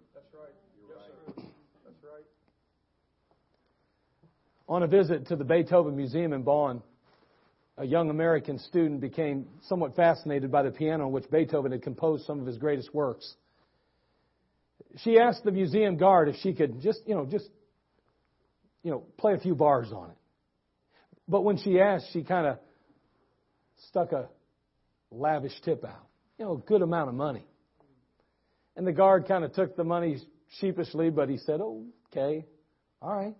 On 4.68 4.82
a 4.82 4.86
visit 4.86 5.26
to 5.28 5.36
the 5.36 5.44
Beethoven 5.44 5.96
Museum 5.96 6.32
in 6.32 6.42
Bonn, 6.42 6.82
a 7.78 7.84
young 7.84 8.10
American 8.10 8.58
student 8.58 9.00
became 9.00 9.46
somewhat 9.62 9.96
fascinated 9.96 10.52
by 10.52 10.62
the 10.62 10.70
piano 10.70 11.06
on 11.06 11.12
which 11.12 11.30
Beethoven 11.30 11.72
had 11.72 11.82
composed 11.82 12.26
some 12.26 12.40
of 12.40 12.46
his 12.46 12.58
greatest 12.58 12.94
works. 12.94 13.34
She 14.98 15.18
asked 15.18 15.44
the 15.44 15.52
museum 15.52 15.96
guard 15.96 16.28
if 16.28 16.36
she 16.42 16.52
could 16.52 16.80
just, 16.80 17.00
you 17.06 17.14
know, 17.14 17.26
just, 17.26 17.48
you 18.82 18.90
know, 18.90 19.04
play 19.16 19.34
a 19.34 19.38
few 19.38 19.54
bars 19.54 19.90
on 19.92 20.10
it. 20.10 20.16
But 21.28 21.42
when 21.42 21.56
she 21.56 21.80
asked, 21.80 22.06
she 22.12 22.22
kind 22.22 22.46
of 22.46 22.58
stuck 23.88 24.12
a 24.12 24.28
lavish 25.10 25.58
tip 25.64 25.84
out. 25.84 26.06
You 26.38 26.44
know, 26.44 26.52
a 26.54 26.58
good 26.58 26.82
amount 26.82 27.08
of 27.08 27.14
money. 27.14 27.46
And 28.76 28.86
the 28.86 28.92
guard 28.92 29.26
kind 29.26 29.44
of 29.44 29.52
took 29.52 29.76
the 29.76 29.84
money 29.84 30.18
sheepishly, 30.60 31.10
but 31.10 31.28
he 31.28 31.38
said, 31.38 31.60
oh, 31.60 31.84
okay, 32.10 32.44
all 33.00 33.14
right. 33.14 33.34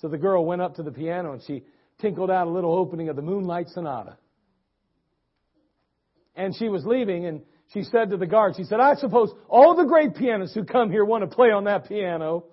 So 0.00 0.08
the 0.08 0.18
girl 0.18 0.44
went 0.44 0.62
up 0.62 0.76
to 0.76 0.82
the 0.82 0.90
piano 0.90 1.32
and 1.32 1.42
she 1.42 1.62
tinkled 2.00 2.30
out 2.30 2.46
a 2.46 2.50
little 2.50 2.74
opening 2.74 3.08
of 3.08 3.16
the 3.16 3.22
Moonlight 3.22 3.68
Sonata. 3.68 4.16
And 6.34 6.54
she 6.56 6.68
was 6.68 6.86
leaving 6.86 7.26
and 7.26 7.42
she 7.72 7.82
said 7.82 8.10
to 8.10 8.16
the 8.16 8.26
guard, 8.26 8.54
she 8.56 8.64
said, 8.64 8.80
I 8.80 8.94
suppose 8.94 9.30
all 9.48 9.76
the 9.76 9.84
great 9.84 10.14
pianists 10.16 10.54
who 10.54 10.64
come 10.64 10.90
here 10.90 11.04
want 11.04 11.28
to 11.28 11.34
play 11.34 11.50
on 11.50 11.64
that 11.64 11.86
piano. 11.86 12.44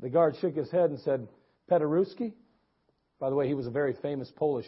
The 0.00 0.10
guard 0.10 0.36
shook 0.40 0.54
his 0.54 0.70
head 0.70 0.90
and 0.90 1.00
said, 1.00 1.26
Paderewski? 1.70 2.34
By 3.18 3.30
the 3.30 3.36
way, 3.36 3.48
he 3.48 3.54
was 3.54 3.66
a 3.66 3.70
very 3.70 3.94
famous 4.02 4.30
Polish 4.36 4.66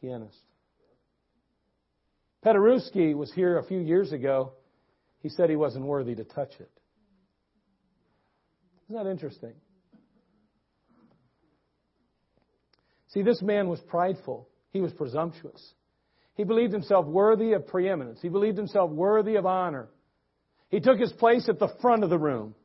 pianist. 0.00 0.38
Paderewski 2.46 3.14
was 3.14 3.32
here 3.32 3.58
a 3.58 3.64
few 3.64 3.80
years 3.80 4.12
ago. 4.12 4.52
He 5.20 5.28
said 5.28 5.50
he 5.50 5.56
wasn't 5.56 5.86
worthy 5.86 6.14
to 6.14 6.24
touch 6.24 6.52
it. 6.60 6.70
Isn't 8.84 9.02
that 9.02 9.10
interesting? 9.10 9.54
See, 13.14 13.22
this 13.22 13.40
man 13.40 13.68
was 13.68 13.80
prideful. 13.80 14.48
He 14.72 14.80
was 14.80 14.92
presumptuous. 14.92 15.64
He 16.36 16.42
believed 16.42 16.72
himself 16.72 17.06
worthy 17.06 17.52
of 17.52 17.68
preeminence. 17.68 18.18
He 18.20 18.28
believed 18.28 18.58
himself 18.58 18.90
worthy 18.90 19.36
of 19.36 19.46
honor. 19.46 19.88
He 20.68 20.80
took 20.80 20.98
his 20.98 21.12
place 21.12 21.48
at 21.48 21.60
the 21.60 21.72
front 21.80 22.02
of 22.02 22.10
the 22.10 22.18
room. 22.18 22.56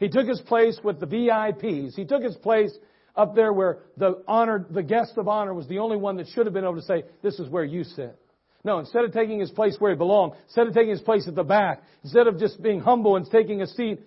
He 0.00 0.08
took 0.08 0.26
his 0.26 0.40
place 0.40 0.80
with 0.82 0.98
the 0.98 1.06
VIPs. 1.06 1.94
He 1.94 2.04
took 2.04 2.24
his 2.24 2.34
place 2.36 2.76
up 3.14 3.36
there 3.36 3.52
where 3.52 3.78
the 3.96 4.24
honor, 4.26 4.66
the 4.68 4.82
guest 4.82 5.12
of 5.16 5.28
honor 5.28 5.54
was 5.54 5.68
the 5.68 5.78
only 5.78 5.96
one 5.96 6.16
that 6.16 6.26
should 6.26 6.46
have 6.46 6.52
been 6.52 6.64
able 6.64 6.74
to 6.74 6.82
say, 6.82 7.04
this 7.22 7.38
is 7.38 7.48
where 7.48 7.62
you 7.62 7.84
sit. 7.84 8.18
No, 8.64 8.80
instead 8.80 9.04
of 9.04 9.12
taking 9.12 9.38
his 9.38 9.52
place 9.52 9.76
where 9.78 9.92
he 9.92 9.96
belonged, 9.96 10.32
instead 10.46 10.66
of 10.66 10.74
taking 10.74 10.90
his 10.90 11.02
place 11.02 11.28
at 11.28 11.36
the 11.36 11.44
back, 11.44 11.84
instead 12.02 12.26
of 12.26 12.40
just 12.40 12.60
being 12.60 12.80
humble 12.80 13.14
and 13.14 13.30
taking 13.30 13.62
a 13.62 13.66
seat, 13.68 14.00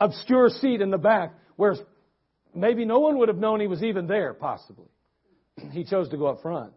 obscure 0.00 0.48
seat 0.48 0.80
in 0.80 0.90
the 0.90 0.96
back, 0.96 1.34
where 1.56 1.74
maybe 2.54 2.86
no 2.86 3.00
one 3.00 3.18
would 3.18 3.28
have 3.28 3.36
known 3.36 3.60
he 3.60 3.66
was 3.66 3.82
even 3.82 4.06
there, 4.06 4.32
possibly 4.32 4.86
he 5.72 5.84
chose 5.84 6.08
to 6.10 6.16
go 6.16 6.26
up 6.26 6.42
front. 6.42 6.72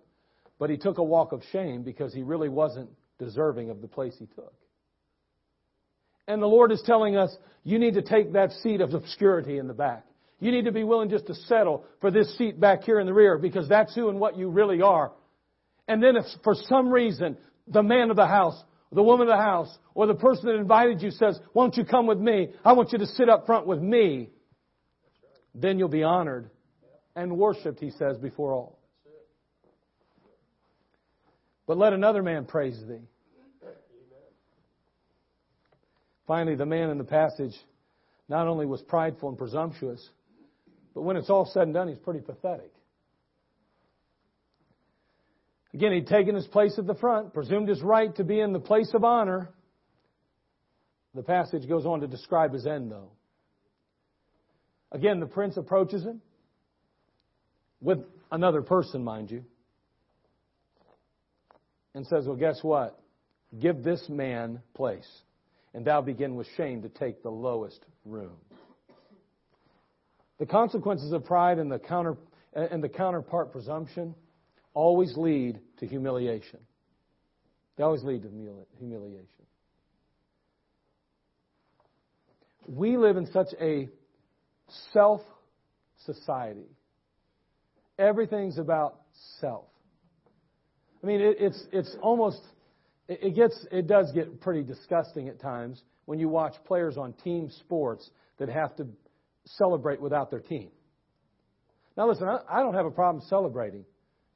But 0.58 0.70
he 0.70 0.78
took 0.78 0.98
a 0.98 1.04
walk 1.04 1.32
of 1.32 1.42
shame 1.52 1.84
because 1.84 2.14
he 2.14 2.24
really 2.24 2.50
wasn't 2.50 2.90
deserving 3.18 3.70
of 3.70 3.82
the 3.82 3.88
place 3.88 4.16
he 4.20 4.26
took. 4.26 4.54
And 6.28 6.42
the 6.42 6.48
Lord 6.48 6.72
is 6.72 6.82
telling 6.86 7.18
us, 7.18 7.36
you 7.64 7.80
need 7.80 7.96
to 7.96 8.02
take 8.02 8.34
that 8.34 8.52
seat 8.52 8.82
of 8.82 8.94
obscurity 8.94 9.58
in 9.58 9.68
the 9.68 9.74
back. 9.74 10.06
You 10.40 10.52
need 10.52 10.66
to 10.66 10.72
be 10.72 10.84
willing 10.84 11.10
just 11.10 11.28
to 11.28 11.34
settle 11.34 11.86
for 12.00 12.12
this 12.12 12.38
seat 12.38 12.60
back 12.60 12.84
here 12.84 13.00
in 13.00 13.08
the 13.08 13.14
rear 13.14 13.38
because 13.38 13.68
that's 13.68 13.94
who 13.96 14.10
and 14.10 14.20
what 14.20 14.38
you 14.38 14.50
really 14.50 14.82
are. 14.82 15.12
And 15.88 16.02
then 16.04 16.16
if 16.16 16.26
for 16.44 16.56
some 16.56 16.90
reason 16.90 17.38
the 17.68 17.84
man 17.84 18.10
of 18.10 18.16
the 18.16 18.28
house, 18.28 18.62
the 18.92 19.04
woman 19.04 19.28
of 19.28 19.38
the 19.38 19.44
house, 19.44 19.76
or 19.94 20.08
the 20.08 20.16
person 20.16 20.48
that 20.48 20.56
invited 20.56 21.02
you 21.02 21.12
says, 21.12 21.40
won't 21.54 21.78
you 21.78 21.84
come 21.84 22.08
with 22.08 22.20
me? 22.20 22.50
I 22.64 22.74
want 22.74 22.92
you 22.92 23.00
to 23.00 23.06
sit 23.06 23.28
up 23.28 23.46
front 23.46 23.68
with 23.68 23.82
me. 23.82 24.30
Then 25.54 25.78
you'll 25.78 25.90
be 25.90 26.04
honored 26.04 26.50
and 27.20 27.38
worshiped, 27.38 27.80
he 27.82 27.92
says, 27.92 28.18
before 28.18 28.54
all. 28.54 28.80
But 31.68 31.78
let 31.78 31.94
another 31.94 32.24
man 32.24 32.46
praise 32.46 32.80
thee. 32.88 33.02
Finally, 36.26 36.56
the 36.56 36.66
man 36.66 36.90
in 36.90 36.98
the 36.98 37.04
passage 37.04 37.54
not 38.30 38.48
only 38.48 38.66
was 38.66 38.82
prideful 38.84 39.30
and 39.30 39.38
presumptuous, 39.38 40.08
but 40.96 41.02
when 41.02 41.18
it's 41.18 41.30
all 41.30 41.46
said 41.46 41.64
and 41.64 41.74
done, 41.74 41.88
he's 41.88 41.98
pretty 41.98 42.22
pathetic. 42.22 42.72
Again, 45.74 45.92
he'd 45.92 46.08
taken 46.08 46.36
his 46.36 46.48
place 46.48 46.76
at 46.78 46.88
the 46.88 46.96
front, 46.96 47.34
presumed 47.34 47.68
his 47.68 47.82
right 47.82 48.16
to 48.16 48.24
be 48.24 48.40
in 48.40 48.54
the 48.54 48.60
place 48.60 48.92
of 48.94 49.04
honor. 49.04 49.50
The 51.14 51.24
passage 51.24 51.68
goes 51.68 51.86
on 51.86 52.00
to 52.02 52.08
describe 52.08 52.54
his 52.54 52.66
end, 52.66 52.92
though. 52.92 53.12
Again, 54.92 55.20
the 55.20 55.28
prince 55.28 55.58
approaches 55.58 56.04
him 56.04 56.22
with 57.82 58.00
another 58.32 58.62
person, 58.62 59.04
mind 59.04 59.32
you 59.32 59.44
and 61.96 62.06
says, 62.08 62.26
Well, 62.26 62.36
guess 62.36 62.60
what? 62.62 63.00
Give 63.60 63.84
this 63.84 64.08
man 64.10 64.62
place, 64.74 65.10
and 65.74 65.86
thou 65.86 66.02
begin 66.02 66.36
with 66.36 66.48
shame 66.56 66.82
to 66.84 66.90
take 66.90 67.24
the 67.24 67.30
lowest 67.30 67.84
room. 68.06 68.38
The 70.38 70.46
consequences 70.46 71.12
of 71.12 71.26
pride 71.26 71.58
and 71.58 71.72
the, 71.72 71.80
counter, 71.80 72.16
and 72.54 72.84
the 72.84 72.90
counterpart 72.90 73.52
presumption 73.52 74.16
always 74.74 75.18
lead 75.18 75.60
to 75.80 75.88
humiliation. 75.88 76.60
They 77.76 77.84
always 77.84 78.04
lead 78.04 78.24
to 78.24 78.30
humiliation. 78.78 79.26
We 82.68 82.98
live 82.98 83.18
in 83.18 83.26
such 83.32 83.48
a 83.60 83.90
self 84.94 85.22
society. 86.06 86.70
Everything's 88.00 88.58
about 88.58 89.02
self. 89.40 89.66
I 91.04 91.08
mean, 91.08 91.22
it, 91.22 91.38
it's 91.40 91.64
it's 91.72 91.96
almost 92.02 92.40
it, 93.08 93.20
it 93.22 93.36
gets 93.36 93.66
it 93.72 93.88
does 93.88 94.12
get 94.14 94.42
pretty 94.42 94.64
disgusting 94.64 95.28
at 95.28 95.40
times 95.40 95.82
when 96.06 96.18
you 96.18 96.30
watch 96.30 96.56
players 96.66 96.98
on 96.98 97.14
team 97.14 97.52
sports 97.60 98.10
that 98.38 98.50
have 98.50 98.76
to 98.78 98.88
celebrate 99.46 100.02
without 100.02 100.32
their 100.32 100.40
team. 100.40 100.70
Now, 101.98 102.08
listen, 102.08 102.28
I, 102.28 102.40
I 102.50 102.60
don't 102.62 102.74
have 102.74 102.86
a 102.86 102.92
problem 102.92 103.24
celebrating, 103.28 103.84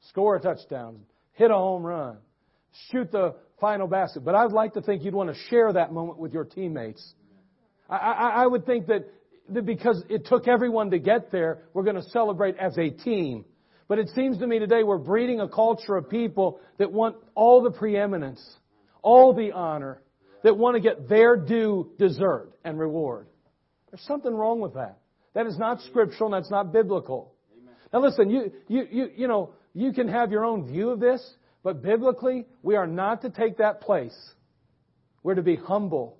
score 0.09 0.35
a 0.35 0.39
touchdown, 0.41 0.99
hit 1.31 1.49
a 1.49 1.55
home 1.55 1.83
run, 1.83 2.17
shoot 2.91 3.11
the 3.11 3.35
final 3.61 3.87
basket, 3.87 4.25
but 4.25 4.35
I'd 4.35 4.51
like 4.51 4.73
to 4.73 4.81
think 4.81 5.03
you'd 5.03 5.13
want 5.13 5.33
to 5.33 5.35
share 5.49 5.71
that 5.71 5.93
moment 5.93 6.19
with 6.19 6.33
your 6.33 6.43
teammates. 6.43 7.13
I, 7.89 7.95
I, 7.95 8.29
I 8.43 8.47
would 8.47 8.65
think 8.65 8.87
that 8.87 9.07
that 9.49 9.65
because 9.65 10.03
it 10.09 10.25
took 10.25 10.47
everyone 10.47 10.91
to 10.91 10.99
get 10.99 11.31
there, 11.31 11.63
we're 11.73 11.83
going 11.83 11.95
to 11.95 12.09
celebrate 12.09 12.57
as 12.57 12.77
a 12.77 12.89
team. 12.89 13.45
But 13.87 13.99
it 13.99 14.09
seems 14.15 14.37
to 14.39 14.47
me 14.47 14.59
today 14.59 14.83
we're 14.83 14.97
breeding 14.97 15.39
a 15.39 15.47
culture 15.47 15.95
of 15.95 16.09
people 16.09 16.59
that 16.77 16.91
want 16.91 17.17
all 17.35 17.61
the 17.61 17.71
preeminence, 17.71 18.41
all 19.01 19.33
the 19.33 19.51
honor, 19.51 20.01
that 20.43 20.57
want 20.57 20.75
to 20.75 20.81
get 20.81 21.09
their 21.09 21.35
due 21.35 21.91
desert 21.99 22.51
and 22.63 22.79
reward. 22.79 23.27
There's 23.91 24.05
something 24.07 24.33
wrong 24.33 24.59
with 24.59 24.73
that. 24.75 24.97
That 25.33 25.47
is 25.47 25.57
not 25.57 25.81
scriptural 25.81 26.33
and 26.33 26.41
that's 26.43 26.51
not 26.51 26.71
biblical. 26.71 27.33
Now 27.91 28.01
listen, 28.01 28.29
you, 28.29 28.51
you, 28.67 28.87
you, 28.89 29.09
you 29.15 29.27
know, 29.27 29.53
you 29.73 29.93
can 29.93 30.07
have 30.07 30.31
your 30.31 30.45
own 30.45 30.67
view 30.67 30.89
of 30.89 30.99
this, 30.99 31.23
but 31.63 31.81
biblically, 31.81 32.45
we 32.61 32.75
are 32.75 32.87
not 32.87 33.21
to 33.21 33.29
take 33.29 33.57
that 33.57 33.81
place. 33.81 34.17
We're 35.23 35.35
to 35.35 35.41
be 35.41 35.55
humble. 35.55 36.17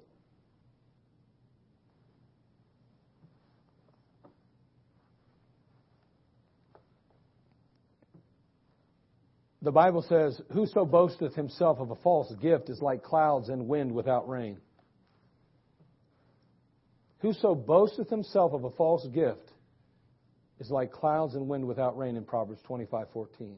The 9.64 9.72
Bible 9.72 10.02
says, 10.02 10.40
Whoso 10.52 10.84
boasteth 10.84 11.36
himself 11.36 11.80
of 11.80 11.90
a 11.90 11.96
false 11.96 12.32
gift 12.42 12.70
is 12.70 12.82
like 12.82 13.02
clouds 13.02 13.48
and 13.48 13.70
wind 13.70 13.94
without 13.94 14.28
rain. 14.28 14.58
Whoso 17.20 17.56
boasteth 17.56 18.10
himself 18.10 18.52
of 18.52 18.66
a 18.66 18.70
false 18.72 19.08
gift 19.08 19.54
is 20.60 20.70
like 20.70 20.92
clouds 20.92 21.36
and 21.36 21.48
wind 21.48 21.66
without 21.66 21.98
rain 21.98 22.18
in 22.18 22.26
Proverbs 22.26 22.62
25:14. 22.64 23.56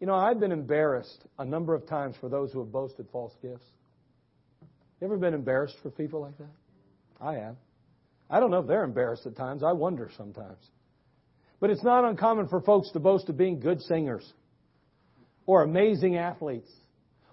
You 0.00 0.08
know, 0.08 0.16
I've 0.16 0.40
been 0.40 0.50
embarrassed 0.50 1.24
a 1.38 1.44
number 1.44 1.74
of 1.74 1.86
times 1.86 2.16
for 2.16 2.28
those 2.28 2.52
who 2.52 2.58
have 2.58 2.72
boasted 2.72 3.08
false 3.12 3.36
gifts. 3.40 3.66
You 5.00 5.06
ever 5.06 5.16
been 5.16 5.34
embarrassed 5.34 5.76
for 5.80 5.90
people 5.90 6.22
like 6.22 6.36
that? 6.38 6.50
I 7.20 7.34
have. 7.34 7.56
I 8.28 8.40
don't 8.40 8.50
know 8.50 8.58
if 8.58 8.66
they're 8.66 8.82
embarrassed 8.82 9.26
at 9.26 9.36
times. 9.36 9.62
I 9.62 9.72
wonder 9.72 10.10
sometimes. 10.16 10.70
But 11.60 11.70
it's 11.70 11.84
not 11.84 12.04
uncommon 12.04 12.48
for 12.48 12.60
folks 12.60 12.90
to 12.90 13.00
boast 13.00 13.28
of 13.28 13.36
being 13.36 13.60
good 13.60 13.80
singers, 13.82 14.32
or 15.46 15.62
amazing 15.62 16.16
athletes, 16.16 16.70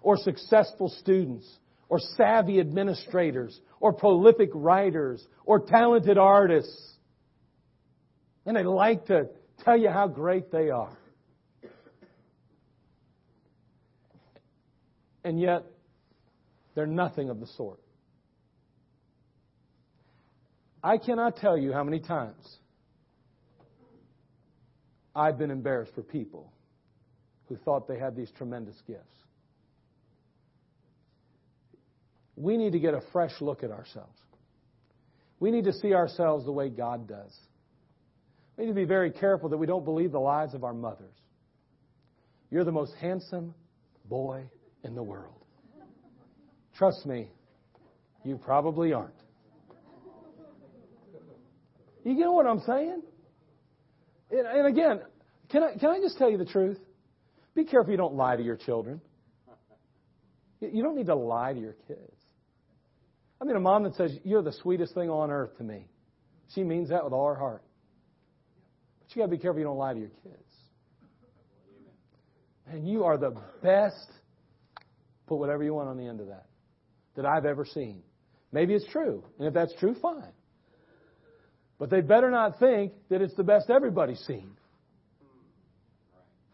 or 0.02 0.18
successful 0.18 0.90
students, 1.00 1.48
or 1.90 2.00
savvy 2.18 2.60
administrators, 2.60 3.60
or 3.80 3.94
prolific 3.94 4.50
writers, 4.54 5.26
or 5.46 5.60
talented 5.60 6.18
artists. 6.18 6.94
And 8.46 8.56
they 8.56 8.64
like 8.64 9.06
to 9.08 9.30
tell 9.64 9.78
you 9.78 9.90
how 9.90 10.08
great 10.08 10.52
they 10.52 10.70
are. 10.70 10.98
And 15.24 15.40
yet, 15.40 15.66
they're 16.74 16.88
nothing 16.88 17.30
of 17.30 17.40
the 17.40 17.48
sort. 17.48 17.80
I 20.84 20.98
cannot 20.98 21.36
tell 21.38 21.58
you 21.58 21.72
how 21.74 21.84
many 21.84 22.00
times 22.00 22.58
I've 25.16 25.38
been 25.38 25.52
embarrassed 25.52 25.94
for 25.94 26.02
people 26.02 26.52
who 27.52 27.58
thought 27.58 27.86
they 27.86 28.00
had 28.00 28.16
these 28.16 28.32
tremendous 28.38 28.82
gifts. 28.88 29.02
We 32.38 32.56
need 32.56 32.72
to 32.72 32.80
get 32.80 32.94
a 32.94 33.02
fresh 33.12 33.34
look 33.42 33.62
at 33.62 33.72
ourselves. 33.72 34.18
We 35.42 35.52
need 35.52 35.66
to 35.66 35.74
see 35.74 35.94
ourselves 35.94 36.46
the 36.46 36.52
way 36.54 36.70
God 36.70 37.10
does. 37.10 37.38
We 38.56 38.64
need 38.64 38.72
to 38.72 38.76
be 38.76 38.86
very 38.86 39.12
careful 39.12 39.50
that 39.50 39.58
we 39.58 39.68
don't 39.68 39.84
believe 39.84 40.14
the 40.14 40.20
lies 40.20 40.54
of 40.54 40.64
our 40.64 40.74
mothers. 40.74 41.14
You're 42.52 42.64
the 42.64 42.72
most 42.72 42.94
handsome 43.02 43.54
boy 44.06 44.44
in 44.86 44.96
the 44.96 45.04
world. 45.04 45.44
Trust 46.78 47.06
me, 47.06 47.28
you 48.24 48.38
probably 48.38 48.94
aren't. 48.94 49.14
You 52.06 52.16
get 52.16 52.32
what 52.32 52.46
I'm 52.48 52.62
saying? 52.62 53.02
And, 54.32 54.68
again, 54.68 55.02
can 55.50 55.64
I, 55.64 55.78
can 55.78 55.90
I 55.90 56.00
just 56.00 56.18
tell 56.18 56.32
you 56.32 56.38
the 56.38 56.46
truth? 56.46 56.78
Be 57.56 57.66
careful 57.66 57.92
you 57.92 57.98
don't 57.98 58.16
lie 58.16 58.36
to 58.36 58.44
your 58.44 58.56
children. 58.56 59.02
You 60.62 60.84
don't 60.84 60.96
need 60.96 61.08
to 61.08 61.16
lie 61.16 61.54
to 61.54 61.60
your 61.60 61.76
kids. 61.88 62.22
I 63.42 63.46
mean, 63.46 63.56
a 63.56 63.60
mom 63.60 63.84
that 63.84 63.96
says, 63.96 64.16
You're 64.24 64.44
the 64.44 64.54
sweetest 64.54 64.94
thing 64.94 65.10
on 65.10 65.32
earth 65.32 65.58
to 65.58 65.64
me. 65.64 65.88
She 66.54 66.64
means 66.64 66.90
that 66.90 67.04
with 67.04 67.14
all 67.14 67.28
her 67.28 67.36
heart. 67.36 67.64
But 69.00 69.16
you 69.16 69.22
got 69.22 69.26
to 69.26 69.36
be 69.36 69.42
careful 69.42 69.60
you 69.60 69.66
don't 69.66 69.78
lie 69.78 69.94
to 69.94 70.00
your 70.00 70.12
kids. 70.24 70.36
And 72.68 72.88
you 72.88 73.04
are 73.04 73.18
the 73.18 73.36
best, 73.64 74.08
put 75.28 75.38
whatever 75.38 75.64
you 75.64 75.74
want 75.74 75.90
on 75.90 75.98
the 75.98 76.06
end 76.06 76.22
of 76.22 76.28
that, 76.28 76.46
that 77.16 77.26
I've 77.26 77.46
ever 77.46 77.66
seen. 77.66 78.04
Maybe 78.52 78.74
it's 78.74 78.88
true. 78.92 79.24
And 79.40 79.48
if 79.48 79.54
that's 79.54 79.74
true, 79.80 79.96
fine. 80.02 80.32
But 81.80 81.90
they 81.90 82.02
better 82.02 82.30
not 82.30 82.60
think 82.60 82.94
that 83.10 83.22
it's 83.22 83.34
the 83.36 83.44
best 83.44 83.70
everybody's 83.70 84.20
seen. 84.20 84.52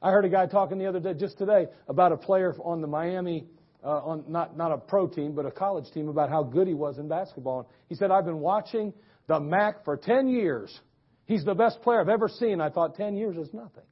I 0.01 0.11
heard 0.11 0.25
a 0.25 0.29
guy 0.29 0.45
talking 0.45 0.77
the 0.77 0.85
other 0.85 0.99
day, 0.99 1.13
just 1.13 1.37
today, 1.37 1.67
about 1.87 2.11
a 2.11 2.17
player 2.17 2.55
on 2.63 2.81
the 2.81 2.87
Miami, 2.87 3.47
uh, 3.83 3.87
on 3.87 4.25
not 4.27 4.55
not 4.55 4.71
a 4.71 4.77
pro 4.77 5.07
team, 5.07 5.33
but 5.33 5.45
a 5.45 5.51
college 5.51 5.91
team, 5.91 6.07
about 6.07 6.29
how 6.29 6.43
good 6.43 6.67
he 6.67 6.73
was 6.73 6.99
in 6.99 7.07
basketball. 7.07 7.59
And 7.59 7.67
he 7.89 7.95
said, 7.95 8.11
"I've 8.11 8.25
been 8.25 8.39
watching 8.39 8.93
the 9.27 9.39
MAC 9.39 9.83
for 9.85 9.97
ten 9.97 10.27
years. 10.27 10.79
He's 11.25 11.43
the 11.43 11.55
best 11.55 11.81
player 11.81 11.99
I've 11.99 12.09
ever 12.09 12.27
seen." 12.27 12.61
I 12.61 12.69
thought 12.69 12.95
ten 12.95 13.15
years 13.15 13.37
is 13.37 13.53
nothing. 13.53 13.83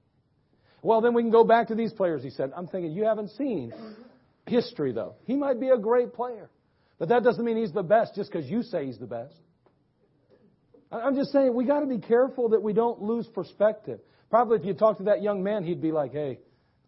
Well, 0.84 1.02
then 1.02 1.15
we 1.15 1.24
can 1.24 1.32
go 1.32 1.44
back 1.44 1.70
to 1.70 1.76
these 1.76 1.94
players. 1.94 2.24
He 2.24 2.30
said, 2.30 2.52
"I'm 2.56 2.68
thinking 2.68 2.91
you 2.91 3.06
haven't 3.06 3.30
seen 3.30 3.74
history 4.46 4.91
though. 4.91 5.15
He 5.26 5.36
might 5.36 5.60
be 5.60 5.70
a 5.70 5.78
great 5.78 6.13
player, 6.13 6.52
but 7.00 7.10
that 7.10 7.24
doesn't 7.24 7.44
mean 7.44 7.58
he's 7.58 7.74
the 7.74 7.84
best 7.84 8.13
just 8.13 8.32
because 8.32 8.48
you 8.50 8.62
say 8.62 8.86
he's 8.86 9.00
the 9.00 9.08
best." 9.08 9.36
I'm 10.91 11.15
just 11.15 11.32
saying 11.32 11.54
we 11.54 11.65
got 11.65 11.80
to 11.80 11.88
be 11.88 11.98
careful 11.98 12.50
that 12.50 12.62
we 12.62 12.74
don't 12.74 13.02
lose 13.02 13.28
perspective. 13.28 14.00
Probably 14.36 14.58
if 14.58 14.65
you 14.65 14.74
talk 14.74 14.98
to 14.98 15.04
that 15.04 15.21
young 15.21 15.43
man, 15.43 15.63
he'd 15.63 15.82
be 15.82 15.93
like, 15.93 16.12
hey, 16.12 16.39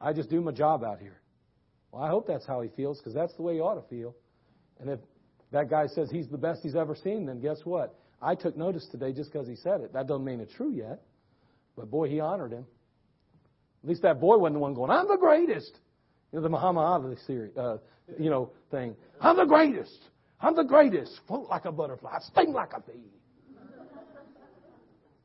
I 0.02 0.12
just 0.12 0.30
do 0.30 0.42
my 0.42 0.52
job 0.52 0.84
out 0.84 1.00
here. 1.00 1.22
Well, 1.94 2.04
I 2.04 2.10
hope 2.10 2.28
that's 2.28 2.46
how 2.46 2.60
he 2.60 2.68
feels 2.76 2.98
because 2.98 3.14
that's 3.14 3.34
the 3.36 3.42
way 3.42 3.54
he 3.54 3.62
ought 3.62 3.76
to 3.76 3.88
feel. 3.88 4.18
And 4.82 4.90
if 4.90 5.00
that 5.54 5.70
guy 5.70 5.88
says 5.88 6.12
he's 6.12 6.28
the 6.28 6.38
best 6.38 6.62
he's 6.62 6.76
ever 6.76 6.94
seen, 6.94 7.26
then 7.26 7.40
guess 7.40 7.60
what? 7.64 7.98
I 8.22 8.36
took 8.36 8.58
notice 8.58 8.86
today 8.92 9.14
just 9.14 9.32
because 9.32 9.48
he 9.48 9.56
said 9.56 9.80
it. 9.80 9.94
That 9.94 10.08
doesn't 10.08 10.26
mean 10.26 10.42
it's 10.42 10.54
true 10.56 10.74
yet. 10.74 11.04
But 11.78 11.90
boy, 11.90 12.10
he 12.10 12.20
honored 12.20 12.52
him. 12.52 12.66
At 13.82 13.88
least 13.88 14.02
that 14.02 14.20
boy 14.20 14.38
wasn't 14.38 14.56
the 14.56 14.60
one 14.60 14.74
going, 14.74 14.92
I'm 14.92 15.08
the 15.08 15.16
greatest. 15.16 15.72
You 16.34 16.40
know, 16.40 16.44
the 16.44 16.50
Muhammad 16.50 16.84
Ali 16.84 17.16
series, 17.28 17.56
uh, 17.56 17.78
you 18.20 18.30
know, 18.30 18.52
thing. 18.72 18.94
I'm 19.22 19.38
the 19.38 19.46
greatest. 19.46 19.98
I'm 20.42 20.54
the 20.54 20.66
greatest. 20.66 21.18
Float 21.30 21.48
like 21.48 21.64
a 21.64 21.72
butterfly. 21.72 22.20
Sting 22.20 22.52
like 22.52 22.74
a 22.74 22.82
bee. 22.82 23.14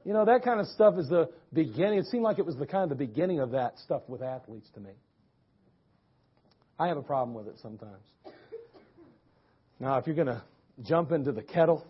You 0.05 0.13
know, 0.13 0.25
that 0.25 0.45
kind 0.45 0.61
of 0.61 0.67
stuff 0.69 0.95
is 0.99 1.09
the 1.09 1.31
beginning. 1.53 1.99
It 1.99 2.07
seemed 2.07 2.25
like 2.25 2.39
it 2.39 2.47
was 2.47 2.57
the 2.57 2.67
kind 2.67 2.85
of 2.85 2.89
the 2.91 3.05
beginning 3.05 3.41
of 3.41 3.53
that 3.53 3.79
stuff 3.79 4.03
with 4.09 4.23
athletes 4.23 4.69
to 4.75 4.81
me. 4.81 4.91
I 6.79 6.89
have 6.89 6.97
a 6.97 7.03
problem 7.03 7.35
with 7.35 7.47
it 7.47 7.61
sometimes. 7.63 8.03
Now, 9.79 9.99
if 9.99 10.07
you're 10.07 10.17
going 10.17 10.29
to 10.29 10.43
jump 10.83 11.13
into 11.13 11.31
the 11.31 11.43
kettle 11.43 11.87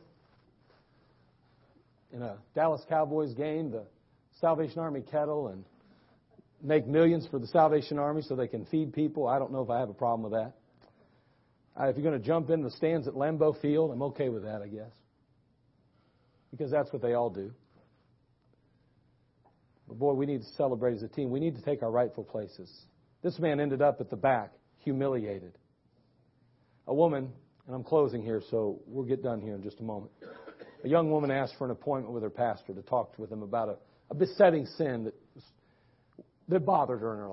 in 2.12 2.20
a 2.20 2.36
Dallas 2.54 2.82
Cowboys 2.88 3.32
game, 3.34 3.70
the 3.70 3.84
Salvation 4.40 4.80
Army 4.80 5.02
kettle, 5.10 5.48
and 5.48 5.64
make 6.62 6.86
millions 6.86 7.26
for 7.30 7.38
the 7.38 7.46
Salvation 7.46 7.98
Army 7.98 8.20
so 8.22 8.36
they 8.36 8.48
can 8.48 8.66
feed 8.66 8.92
people, 8.92 9.26
I 9.26 9.38
don't 9.38 9.52
know 9.52 9.62
if 9.62 9.70
I 9.70 9.78
have 9.78 9.88
a 9.88 9.94
problem 9.94 10.30
with 10.30 10.32
that. 10.32 10.52
Uh, 11.80 11.88
if 11.88 11.96
you're 11.96 12.04
going 12.04 12.20
to 12.20 12.26
jump 12.26 12.50
in 12.50 12.62
the 12.62 12.70
stands 12.72 13.08
at 13.08 13.14
Lambeau 13.14 13.58
Field, 13.62 13.90
I'm 13.90 14.02
okay 14.02 14.28
with 14.28 14.42
that, 14.42 14.60
I 14.60 14.68
guess. 14.68 14.92
Because 16.50 16.70
that's 16.70 16.92
what 16.92 17.00
they 17.00 17.14
all 17.14 17.30
do. 17.30 17.52
But 19.92 19.98
boy, 19.98 20.14
we 20.14 20.24
need 20.24 20.40
to 20.40 20.48
celebrate 20.56 20.94
as 20.94 21.02
a 21.02 21.08
team. 21.08 21.30
We 21.30 21.38
need 21.38 21.54
to 21.56 21.60
take 21.60 21.82
our 21.82 21.90
rightful 21.90 22.24
places. 22.24 22.72
This 23.22 23.38
man 23.38 23.60
ended 23.60 23.82
up 23.82 24.00
at 24.00 24.08
the 24.08 24.16
back, 24.16 24.52
humiliated. 24.78 25.52
A 26.86 26.94
woman, 26.94 27.30
and 27.66 27.76
I'm 27.76 27.84
closing 27.84 28.22
here, 28.22 28.40
so 28.50 28.80
we'll 28.86 29.04
get 29.04 29.22
done 29.22 29.42
here 29.42 29.54
in 29.54 29.62
just 29.62 29.80
a 29.80 29.82
moment. 29.82 30.10
A 30.82 30.88
young 30.88 31.10
woman 31.10 31.30
asked 31.30 31.56
for 31.58 31.66
an 31.66 31.72
appointment 31.72 32.14
with 32.14 32.22
her 32.22 32.30
pastor 32.30 32.72
to 32.72 32.80
talk 32.80 33.18
with 33.18 33.30
him 33.30 33.42
about 33.42 33.68
a, 33.68 33.76
a 34.10 34.14
besetting 34.14 34.64
sin 34.64 35.04
that, 35.04 35.14
was, 35.34 35.44
that 36.48 36.60
bothered 36.64 37.00
her 37.00 37.12
in 37.12 37.18
her 37.18 37.28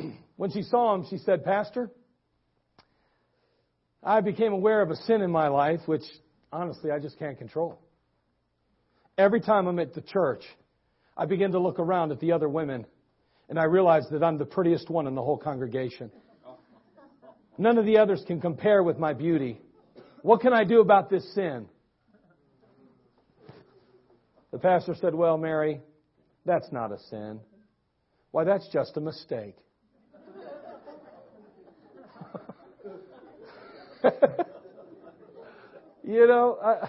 life. 0.00 0.12
when 0.36 0.52
she 0.52 0.62
saw 0.62 0.94
him, 0.94 1.04
she 1.10 1.18
said, 1.18 1.44
Pastor, 1.44 1.90
I 4.02 4.22
became 4.22 4.54
aware 4.54 4.80
of 4.80 4.90
a 4.90 4.96
sin 4.96 5.20
in 5.20 5.30
my 5.30 5.48
life 5.48 5.80
which, 5.84 6.04
honestly, 6.50 6.90
I 6.90 6.98
just 6.98 7.18
can't 7.18 7.36
control. 7.36 7.83
Every 9.16 9.40
time 9.40 9.66
I'm 9.66 9.78
at 9.78 9.94
the 9.94 10.00
church, 10.00 10.42
I 11.16 11.26
begin 11.26 11.52
to 11.52 11.58
look 11.58 11.78
around 11.78 12.10
at 12.10 12.20
the 12.20 12.32
other 12.32 12.48
women, 12.48 12.84
and 13.48 13.58
I 13.58 13.64
realize 13.64 14.08
that 14.10 14.24
I'm 14.24 14.38
the 14.38 14.44
prettiest 14.44 14.90
one 14.90 15.06
in 15.06 15.14
the 15.14 15.22
whole 15.22 15.38
congregation. 15.38 16.10
None 17.56 17.78
of 17.78 17.86
the 17.86 17.98
others 17.98 18.24
can 18.26 18.40
compare 18.40 18.82
with 18.82 18.98
my 18.98 19.12
beauty. 19.12 19.60
What 20.22 20.40
can 20.40 20.52
I 20.52 20.64
do 20.64 20.80
about 20.80 21.10
this 21.10 21.34
sin? 21.34 21.66
The 24.50 24.58
pastor 24.58 24.96
said, 25.00 25.14
Well, 25.14 25.38
Mary, 25.38 25.80
that's 26.44 26.72
not 26.72 26.90
a 26.90 26.98
sin. 27.10 27.38
Why, 28.32 28.42
that's 28.44 28.68
just 28.72 28.96
a 28.96 29.00
mistake. 29.00 29.56
You 36.06 36.26
know, 36.26 36.58
I, 36.62 36.86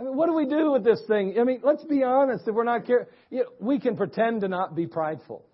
I 0.00 0.02
mean, 0.02 0.16
what 0.16 0.26
do 0.26 0.34
we 0.34 0.46
do 0.46 0.72
with 0.72 0.82
this 0.82 1.02
thing? 1.06 1.36
I 1.38 1.44
mean, 1.44 1.60
let's 1.62 1.84
be 1.84 2.02
honest. 2.02 2.48
If 2.48 2.54
we're 2.54 2.64
not 2.64 2.86
care, 2.86 3.08
you 3.28 3.40
know, 3.40 3.50
we 3.60 3.78
can 3.78 3.96
pretend 3.98 4.40
to 4.40 4.48
not 4.48 4.74
be 4.74 4.86
prideful. 4.86 5.44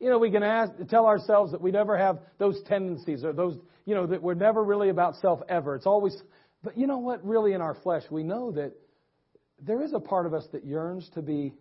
You 0.00 0.08
know, 0.08 0.18
we 0.18 0.30
can 0.30 0.42
ask, 0.42 0.72
tell 0.88 1.04
ourselves 1.04 1.52
that 1.52 1.60
we 1.60 1.70
never 1.70 1.98
have 1.98 2.18
those 2.38 2.58
tendencies 2.66 3.24
or 3.24 3.34
those, 3.34 3.58
you 3.84 3.94
know, 3.94 4.06
that 4.06 4.22
we're 4.22 4.34
never 4.34 4.64
really 4.64 4.88
about 4.88 5.16
self 5.16 5.40
ever. 5.50 5.74
It's 5.74 5.86
always, 5.86 6.16
but 6.62 6.78
you 6.78 6.86
know 6.86 6.98
what? 6.98 7.26
Really, 7.26 7.52
in 7.52 7.60
our 7.60 7.74
flesh, 7.74 8.04
we 8.10 8.22
know 8.22 8.52
that 8.52 8.72
there 9.60 9.82
is 9.82 9.92
a 9.92 10.00
part 10.00 10.24
of 10.24 10.32
us 10.32 10.46
that 10.52 10.64
yearns 10.64 11.08
to 11.14 11.20
be 11.20 11.52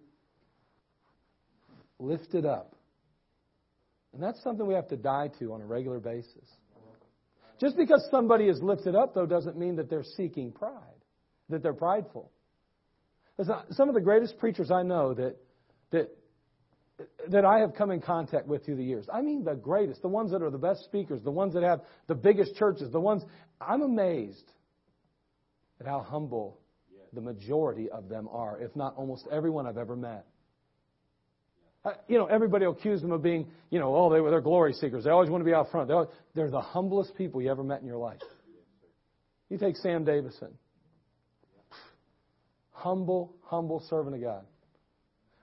lifted 2.00 2.46
up. 2.46 2.74
And 4.14 4.24
that's 4.24 4.42
something 4.44 4.66
we 4.66 4.76
have 4.76 4.88
to 4.90 4.98
die 4.98 5.30
to 5.40 5.52
on 5.52 5.62
a 5.62 5.66
regular 5.66 6.00
basis. 6.00 6.50
Just 7.60 7.76
because 7.76 8.08
somebody 8.12 8.46
is 8.46 8.62
lifted 8.62 8.96
up, 8.96 9.14
though, 9.14 9.26
doesn't 9.26 9.58
mean 9.58 9.76
that 9.76 9.90
they're 9.90 10.04
seeking 10.16 10.52
pride, 10.54 10.95
that 11.50 11.64
they're 11.64 11.74
prideful. 11.74 12.32
Some 13.72 13.90
of 13.90 13.96
the 13.96 14.02
greatest 14.02 14.38
preachers 14.38 14.72
I 14.72 14.84
know 14.84 15.14
that, 15.14 15.36
that, 15.92 16.10
that 17.30 17.44
I 17.46 17.60
have 17.60 17.76
come 17.76 17.92
in 17.92 18.02
contact 18.02 18.48
with 18.48 18.66
through 18.66 18.78
the 18.78 18.84
years, 18.84 19.08
I 19.12 19.22
mean 19.22 19.44
the 19.44 19.56
greatest, 19.56 20.02
the 20.02 20.08
ones 20.08 20.32
that 20.32 20.42
are 20.42 20.50
the 20.50 20.58
best 20.58 20.86
speakers, 20.86 21.22
the 21.22 21.32
ones 21.32 21.54
that 21.54 21.64
have 21.64 21.82
the 22.08 22.16
biggest 22.16 22.56
churches, 22.56 22.92
the 22.92 23.00
ones, 23.00 23.24
I'm 23.60 23.82
amazed 23.82 24.52
at 25.80 25.86
how 25.86 26.00
humble 26.00 26.60
the 27.14 27.22
majority 27.22 27.90
of 27.90 28.08
them 28.10 28.30
are, 28.32 28.60
if 28.62 28.76
not 28.76 28.96
almost 28.96 29.28
everyone 29.32 29.68
I've 29.68 29.78
ever 29.78 29.96
met. 29.96 30.26
You 32.08 32.18
know, 32.18 32.26
everybody 32.26 32.66
will 32.66 32.74
accuse 32.74 33.02
them 33.02 33.12
of 33.12 33.22
being, 33.22 33.48
you 33.70 33.80
know, 33.80 33.96
oh, 33.96 34.10
they, 34.10 34.20
they're 34.30 34.42
glory 34.42 34.74
seekers. 34.74 35.04
They 35.04 35.12
always 35.12 35.30
want 35.30 35.42
to 35.42 35.46
be 35.46 35.54
out 35.54 35.70
front. 35.70 35.88
They're, 35.88 36.08
they're 36.34 36.50
the 36.50 36.62
humblest 36.62 37.16
people 37.16 37.42
you 37.42 37.52
ever 37.52 37.64
met 37.64 37.82
in 37.82 37.86
your 37.86 37.98
life. 37.98 38.22
You 39.50 39.60
take 39.60 39.76
Sam 39.78 40.04
Davison. 40.04 40.58
Humble, 42.76 43.34
humble 43.44 43.80
servant 43.90 44.16
of 44.16 44.22
God. 44.22 44.44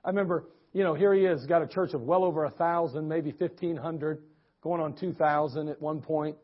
I 0.05 0.11
remember, 0.11 0.45
you 0.73 0.85
know, 0.85 0.95
here 0.95 1.13
he 1.15 1.25
is, 1.25 1.45
got 1.47 1.63
a 1.63 1.67
church 1.67 1.93
of 1.95 2.03
well 2.03 2.25
over 2.25 2.45
a 2.45 2.51
thousand, 2.51 3.09
maybe 3.09 3.33
fifteen 3.33 3.77
hundred, 3.77 4.23
going 4.63 4.81
on 4.81 4.95
two 4.95 5.13
thousand 5.13 5.69
at 5.69 5.81
one 5.81 6.01
point, 6.03 6.37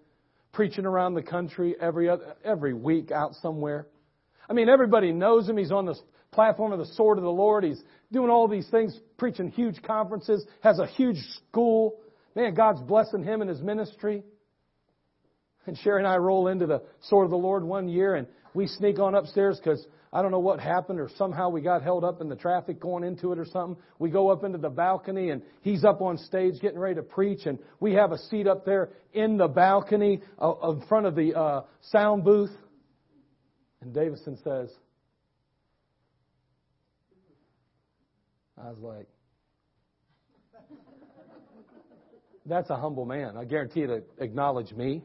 preaching 0.53 0.86
around 0.86 1.14
the 1.14 1.22
country 1.22 1.76
every 1.80 2.09
other, 2.09 2.34
every 2.45 2.74
week 2.74 3.12
out 3.12 3.34
somewhere. 3.43 3.86
I 4.49 4.55
mean, 4.55 4.68
everybody 4.68 5.12
knows 5.12 5.49
him. 5.49 5.57
He's 5.57 5.70
on 5.70 5.86
the 5.86 5.95
platform 6.32 6.72
of 6.72 6.78
the 6.78 6.86
sword 6.95 7.18
of 7.18 7.24
the 7.24 7.30
Lord. 7.30 7.64
He's 7.64 7.82
doing 8.11 8.30
all 8.30 8.49
these 8.49 8.68
things, 8.70 8.99
preaching 9.18 9.51
huge 9.51 9.82
conferences, 9.82 10.45
has 10.62 10.78
a 10.78 10.86
huge 10.86 11.18
school. 11.36 12.01
Man, 12.34 12.55
God's 12.55 12.80
blessing 12.80 13.24
him 13.24 13.41
and 13.41 13.51
his 13.51 13.61
ministry. 13.61 14.22
And 15.66 15.76
Sherry 15.78 15.99
and 15.99 16.09
I 16.09 16.16
roll 16.16 16.49
into 16.49 16.66
the 16.66 16.82
sword 17.03 17.26
of 17.26 17.30
the 17.30 17.36
Lord 17.36 17.62
one 17.62 17.89
year 17.89 18.14
and 18.14 18.26
we 18.55 18.66
sneak 18.66 18.99
on 18.99 19.14
upstairs 19.14 19.61
because 19.62 19.86
I 20.13 20.23
don't 20.23 20.31
know 20.31 20.39
what 20.39 20.61
happened 20.61 21.01
or 21.01 21.11
somehow 21.17 21.51
we 21.51 21.61
got 21.61 21.83
held 21.83 22.03
up 22.03 22.21
in 22.21 22.29
the 22.29 22.37
traffic 22.37 22.81
going 22.81 23.05
into 23.05 23.33
it 23.33 23.39
or 23.39 23.45
something. 23.45 23.83
We 23.99 24.11
go 24.11 24.31
up 24.31 24.43
into 24.43 24.59
the 24.59 24.71
balcony 24.71 25.31
and 25.31 25.43
he's 25.61 25.85
up 25.85 26.01
on 26.01 26.17
stage 26.17 26.61
getting 26.61 26.79
ready 26.79 26.95
to 26.95 27.03
preach 27.03 27.47
and 27.47 27.59
we 27.79 27.93
have 27.95 28.13
a 28.13 28.19
seat 28.19 28.47
up 28.47 28.65
there 28.65 28.91
in 29.13 29.37
the 29.37 29.49
balcony 29.49 30.21
uh, 30.41 30.71
in 30.71 30.83
front 30.89 31.07
of 31.07 31.15
the 31.15 31.39
uh, 31.39 31.63
sound 31.91 32.25
booth. 32.25 32.53
And 33.83 33.93
Davison 33.93 34.39
says, 34.43 34.71
I 38.57 38.71
was 38.71 38.79
like, 38.81 39.07
that's 42.47 42.71
a 42.71 42.77
humble 42.77 43.05
man. 43.05 43.37
I 43.37 43.45
guarantee 43.45 43.81
you 43.81 43.87
to 43.89 44.03
acknowledge 44.19 44.73
me 44.73 45.03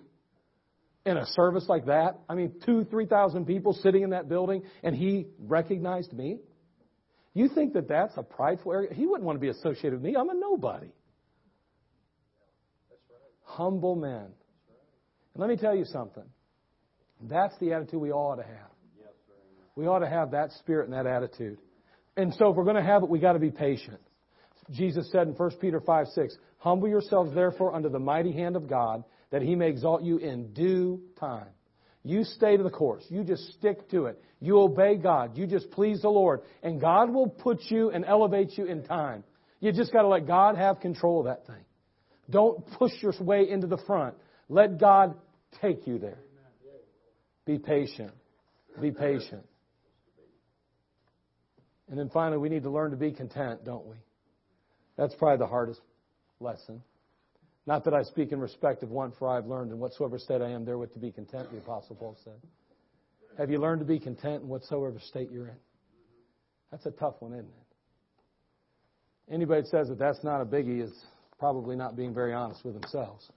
in 1.06 1.18
a 1.18 1.26
service 1.28 1.66
like 1.68 1.86
that. 1.88 2.20
I 2.30 2.36
mean, 2.36 2.54
two, 2.66 2.86
three 2.86 3.06
thousand 3.06 3.46
people 3.46 3.74
sitting 3.74 4.04
in 4.04 4.12
that 4.12 4.30
building, 4.30 4.64
and 4.84 4.96
he 4.96 5.28
recognized 5.40 6.14
me. 6.14 6.40
You 7.34 7.50
think 7.50 7.74
that 7.74 7.88
that's 7.88 8.16
a 8.16 8.24
prideful 8.24 8.74
area? 8.74 8.94
He 8.94 9.06
wouldn't 9.06 9.26
want 9.26 9.38
to 9.38 9.42
be 9.42 9.50
associated 9.50 9.94
with 9.94 10.04
me. 10.04 10.16
I'm 10.16 10.30
a 10.30 10.36
nobody. 10.36 10.92
Humble 13.44 13.96
man. 13.96 14.28
And 15.34 15.42
let 15.42 15.50
me 15.50 15.58
tell 15.58 15.76
you 15.76 15.86
something. 15.86 16.24
That's 17.22 17.58
the 17.60 17.74
attitude 17.74 18.00
we 18.00 18.12
ought 18.12 18.36
to 18.36 18.44
have. 18.44 18.70
We 19.76 19.88
ought 19.88 20.00
to 20.00 20.10
have 20.10 20.32
that 20.32 20.52
spirit 20.60 20.88
and 20.88 20.94
that 20.94 21.08
attitude. 21.08 21.58
And 22.16 22.34
so 22.36 22.52
if 22.52 22.56
we're 22.56 22.64
going 22.64 22.76
to 22.76 22.84
have 22.84 23.02
it, 23.02 23.10
we 23.10 23.20
got 23.20 23.34
to 23.34 23.40
be 23.40 23.50
patient. 23.50 24.00
Jesus 24.72 25.10
said 25.12 25.28
in 25.28 25.34
1 25.34 25.52
Peter 25.60 25.80
5, 25.80 26.08
6, 26.14 26.38
Humble 26.58 26.88
yourselves 26.88 27.34
therefore 27.34 27.74
under 27.74 27.90
the 27.90 28.00
mighty 28.00 28.32
hand 28.32 28.56
of 28.56 28.70
God, 28.70 29.04
that 29.34 29.42
he 29.42 29.56
may 29.56 29.68
exalt 29.68 30.04
you 30.04 30.18
in 30.18 30.54
due 30.54 31.02
time. 31.20 31.48
You 32.04 32.24
stay 32.24 32.56
to 32.56 32.62
the 32.62 32.70
course. 32.70 33.04
You 33.10 33.24
just 33.24 33.52
stick 33.54 33.90
to 33.90 34.06
it. 34.06 34.22
You 34.40 34.60
obey 34.60 34.96
God. 34.96 35.36
You 35.36 35.48
just 35.48 35.72
please 35.72 36.04
the 36.04 36.10
Lord. 36.10 36.42
And 36.62 36.80
God 36.80 37.12
will 37.12 37.30
put 37.30 37.60
you 37.64 37.90
and 37.90 38.06
elevate 38.06 38.56
you 38.60 38.66
in 38.66 38.84
time. 38.84 39.24
You 39.60 39.72
just 39.72 39.92
got 39.92 40.04
to 40.04 40.08
let 40.08 40.28
God 40.28 40.56
have 40.56 40.82
control 40.82 41.22
of 41.22 41.26
that 41.26 41.48
thing. 41.48 41.66
Don't 42.30 42.64
push 42.74 42.92
your 43.02 43.12
way 43.22 43.50
into 43.50 43.66
the 43.66 43.80
front. 43.88 44.14
Let 44.50 44.80
God 44.80 45.16
take 45.64 45.88
you 45.88 45.98
there. 45.98 46.20
Be 47.48 47.58
patient. 47.58 48.12
Be 48.80 48.92
patient. 48.92 49.48
And 51.90 51.98
then 51.98 52.12
finally, 52.14 52.38
we 52.38 52.50
need 52.50 52.64
to 52.64 52.70
learn 52.70 52.92
to 52.92 52.98
be 52.98 53.12
content, 53.12 53.66
don't 53.66 53.88
we? 53.88 53.96
That's 54.96 55.16
probably 55.16 55.40
the 55.40 55.50
hardest 55.50 55.82
lesson. 56.40 56.84
Not 57.66 57.86
that 57.86 57.94
I 57.94 58.04
speak 58.04 58.32
in 58.32 58.40
respect 58.40 58.84
of 58.84 58.90
one, 58.92 59.14
for 59.18 59.30
I 59.30 59.36
have 59.36 59.46
learned 59.46 59.72
in 59.72 59.80
whatsoever 59.80 60.20
state 60.20 60.42
I 60.42 60.50
am 60.50 60.66
therewith 60.66 60.94
to 60.94 61.00
be 61.00 61.12
content, 61.12 61.50
the 61.52 61.58
Apostle 61.58 61.96
Paul 61.96 62.18
said. 62.24 62.34
Have 63.38 63.50
you 63.50 63.58
learned 63.58 63.80
to 63.80 63.86
be 63.86 64.00
content 64.00 64.44
in 64.44 64.50
whatsoever 64.50 65.00
state 65.00 65.32
you're 65.32 65.48
in? 65.48 65.56
That's 66.72 66.86
a 66.86 66.92
tough 66.92 67.16
one, 67.20 67.34
isn't 67.34 67.46
it? 67.46 69.34
Anybody 69.34 69.62
that 69.62 69.70
says 69.70 69.88
that 69.88 69.98
that's 69.98 70.24
not 70.24 70.42
a 70.42 70.46
biggie 70.46 70.84
is 70.84 70.92
probably 71.40 71.76
not 71.76 71.96
being 71.96 72.14
very 72.14 72.34
honest 72.34 72.66
with 72.66 72.74
themselves. 72.80 73.30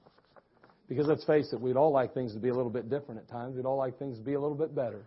Because 0.88 1.06
let's 1.06 1.24
face 1.24 1.52
it, 1.52 1.60
we'd 1.60 1.76
all 1.76 1.92
like 1.92 2.12
things 2.12 2.32
to 2.34 2.40
be 2.40 2.48
a 2.48 2.54
little 2.54 2.70
bit 2.70 2.90
different 2.90 3.20
at 3.20 3.28
times. 3.28 3.56
We'd 3.56 3.66
all 3.66 3.76
like 3.76 3.98
things 3.98 4.18
to 4.18 4.24
be 4.24 4.34
a 4.34 4.40
little 4.40 4.56
bit 4.56 4.74
better. 4.74 5.06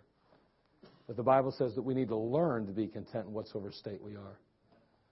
But 1.07 1.17
the 1.17 1.24
Bible 1.24 1.51
says 1.51 1.76
that 1.76 1.82
we 1.82 1.93
need 1.93 2.09
to 2.09 2.17
learn 2.17 2.67
to 2.67 2.72
be 2.72 2.88
content 2.88 3.28
in 3.28 3.34
whatsoever 3.34 3.72
state 3.72 4.01
we 4.01 4.15
are. 4.15 4.39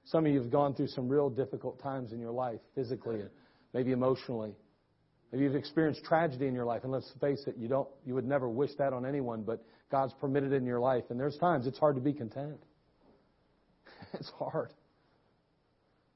Some 0.06 0.26
of 0.26 0.32
you 0.32 0.40
have 0.42 0.52
gone 0.52 0.74
through 0.74 0.88
some 0.88 1.10
real 1.10 1.30
difficult 1.30 1.82
times 1.82 2.14
in 2.14 2.20
your 2.20 2.32
life, 2.32 2.60
physically, 2.76 3.22
maybe 3.78 3.92
emotionally. 3.92 4.56
Maybe 5.32 5.44
you've 5.44 5.56
experienced 5.56 6.04
tragedy 6.04 6.48
in 6.48 6.56
your 6.56 6.66
life, 6.66 6.84
and 6.84 6.92
let's 6.92 7.12
face 7.22 7.44
it, 7.46 7.58
you 7.60 7.68
don't, 7.68 7.88
you 8.08 8.16
would 8.16 8.26
never 8.26 8.50
wish 8.50 8.72
that 8.80 8.92
on 8.92 9.06
anyone, 9.06 9.44
but 9.44 9.64
God's 9.92 10.14
permitted 10.20 10.52
it 10.52 10.56
in 10.56 10.66
your 10.66 10.80
life. 10.80 11.04
And 11.12 11.20
there's 11.20 11.38
times 11.38 11.68
it's 11.68 11.78
hard 11.78 11.94
to 11.96 12.02
be 12.02 12.12
content. 12.12 12.58
it's 14.14 14.32
hard. 14.40 14.74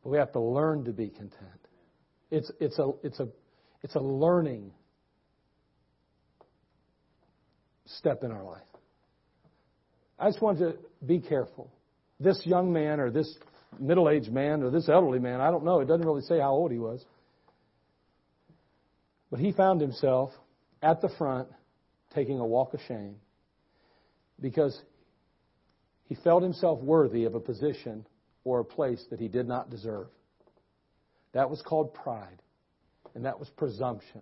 But 0.02 0.10
we 0.10 0.18
have 0.18 0.32
to 0.32 0.40
learn 0.40 0.86
to 0.86 0.92
be 0.92 1.10
content. 1.10 1.68
It's, 2.32 2.52
it's 2.60 2.80
a, 2.80 2.94
it's 3.04 3.20
a, 3.20 3.28
it's 3.84 3.94
a 3.94 4.00
learning 4.00 4.72
step 7.86 8.24
in 8.24 8.32
our 8.32 8.44
life. 8.44 8.62
I 10.18 10.30
just 10.30 10.42
want 10.42 10.58
to 10.60 10.78
be 11.06 11.20
careful. 11.20 11.72
This 12.20 12.42
young 12.44 12.74
man 12.74 13.00
or 13.00 13.12
this 13.12 13.32
middle 13.80 14.10
aged 14.10 14.32
man 14.32 14.64
or 14.64 14.72
this 14.72 14.90
elderly 14.90 15.20
man, 15.20 15.42
I 15.42 15.52
don't 15.52 15.64
know. 15.64 15.80
It 15.82 15.86
doesn't 15.86 16.08
really 16.08 16.24
say 16.24 16.40
how 16.40 16.54
old 16.54 16.72
he 16.72 16.80
was. 16.80 17.06
But 19.32 19.40
he 19.40 19.54
found 19.54 19.80
himself 19.80 20.32
at 20.84 21.02
the 21.02 21.10
front 21.10 21.48
taking 22.14 22.40
a 22.40 22.46
walk 22.46 22.74
of 22.74 22.82
shame 22.88 23.16
because 24.42 24.80
he 26.08 26.16
felt 26.16 26.44
himself 26.44 26.82
worthy 26.82 27.24
of 27.24 27.34
a 27.34 27.40
position 27.40 28.06
or 28.44 28.60
a 28.60 28.66
place 28.66 29.04
that 29.10 29.20
he 29.20 29.30
did 29.30 29.48
not 29.48 29.70
deserve. 29.70 30.08
That 31.32 31.50
was 31.50 31.62
called 31.62 31.94
pride, 31.94 32.42
and 33.16 33.24
that 33.24 33.40
was 33.40 33.50
presumption. 33.52 34.22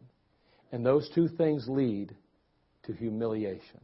And 0.71 0.85
those 0.85 1.09
two 1.15 1.27
things 1.27 1.67
lead 1.67 2.15
to 2.83 2.93
humiliation. 2.93 3.81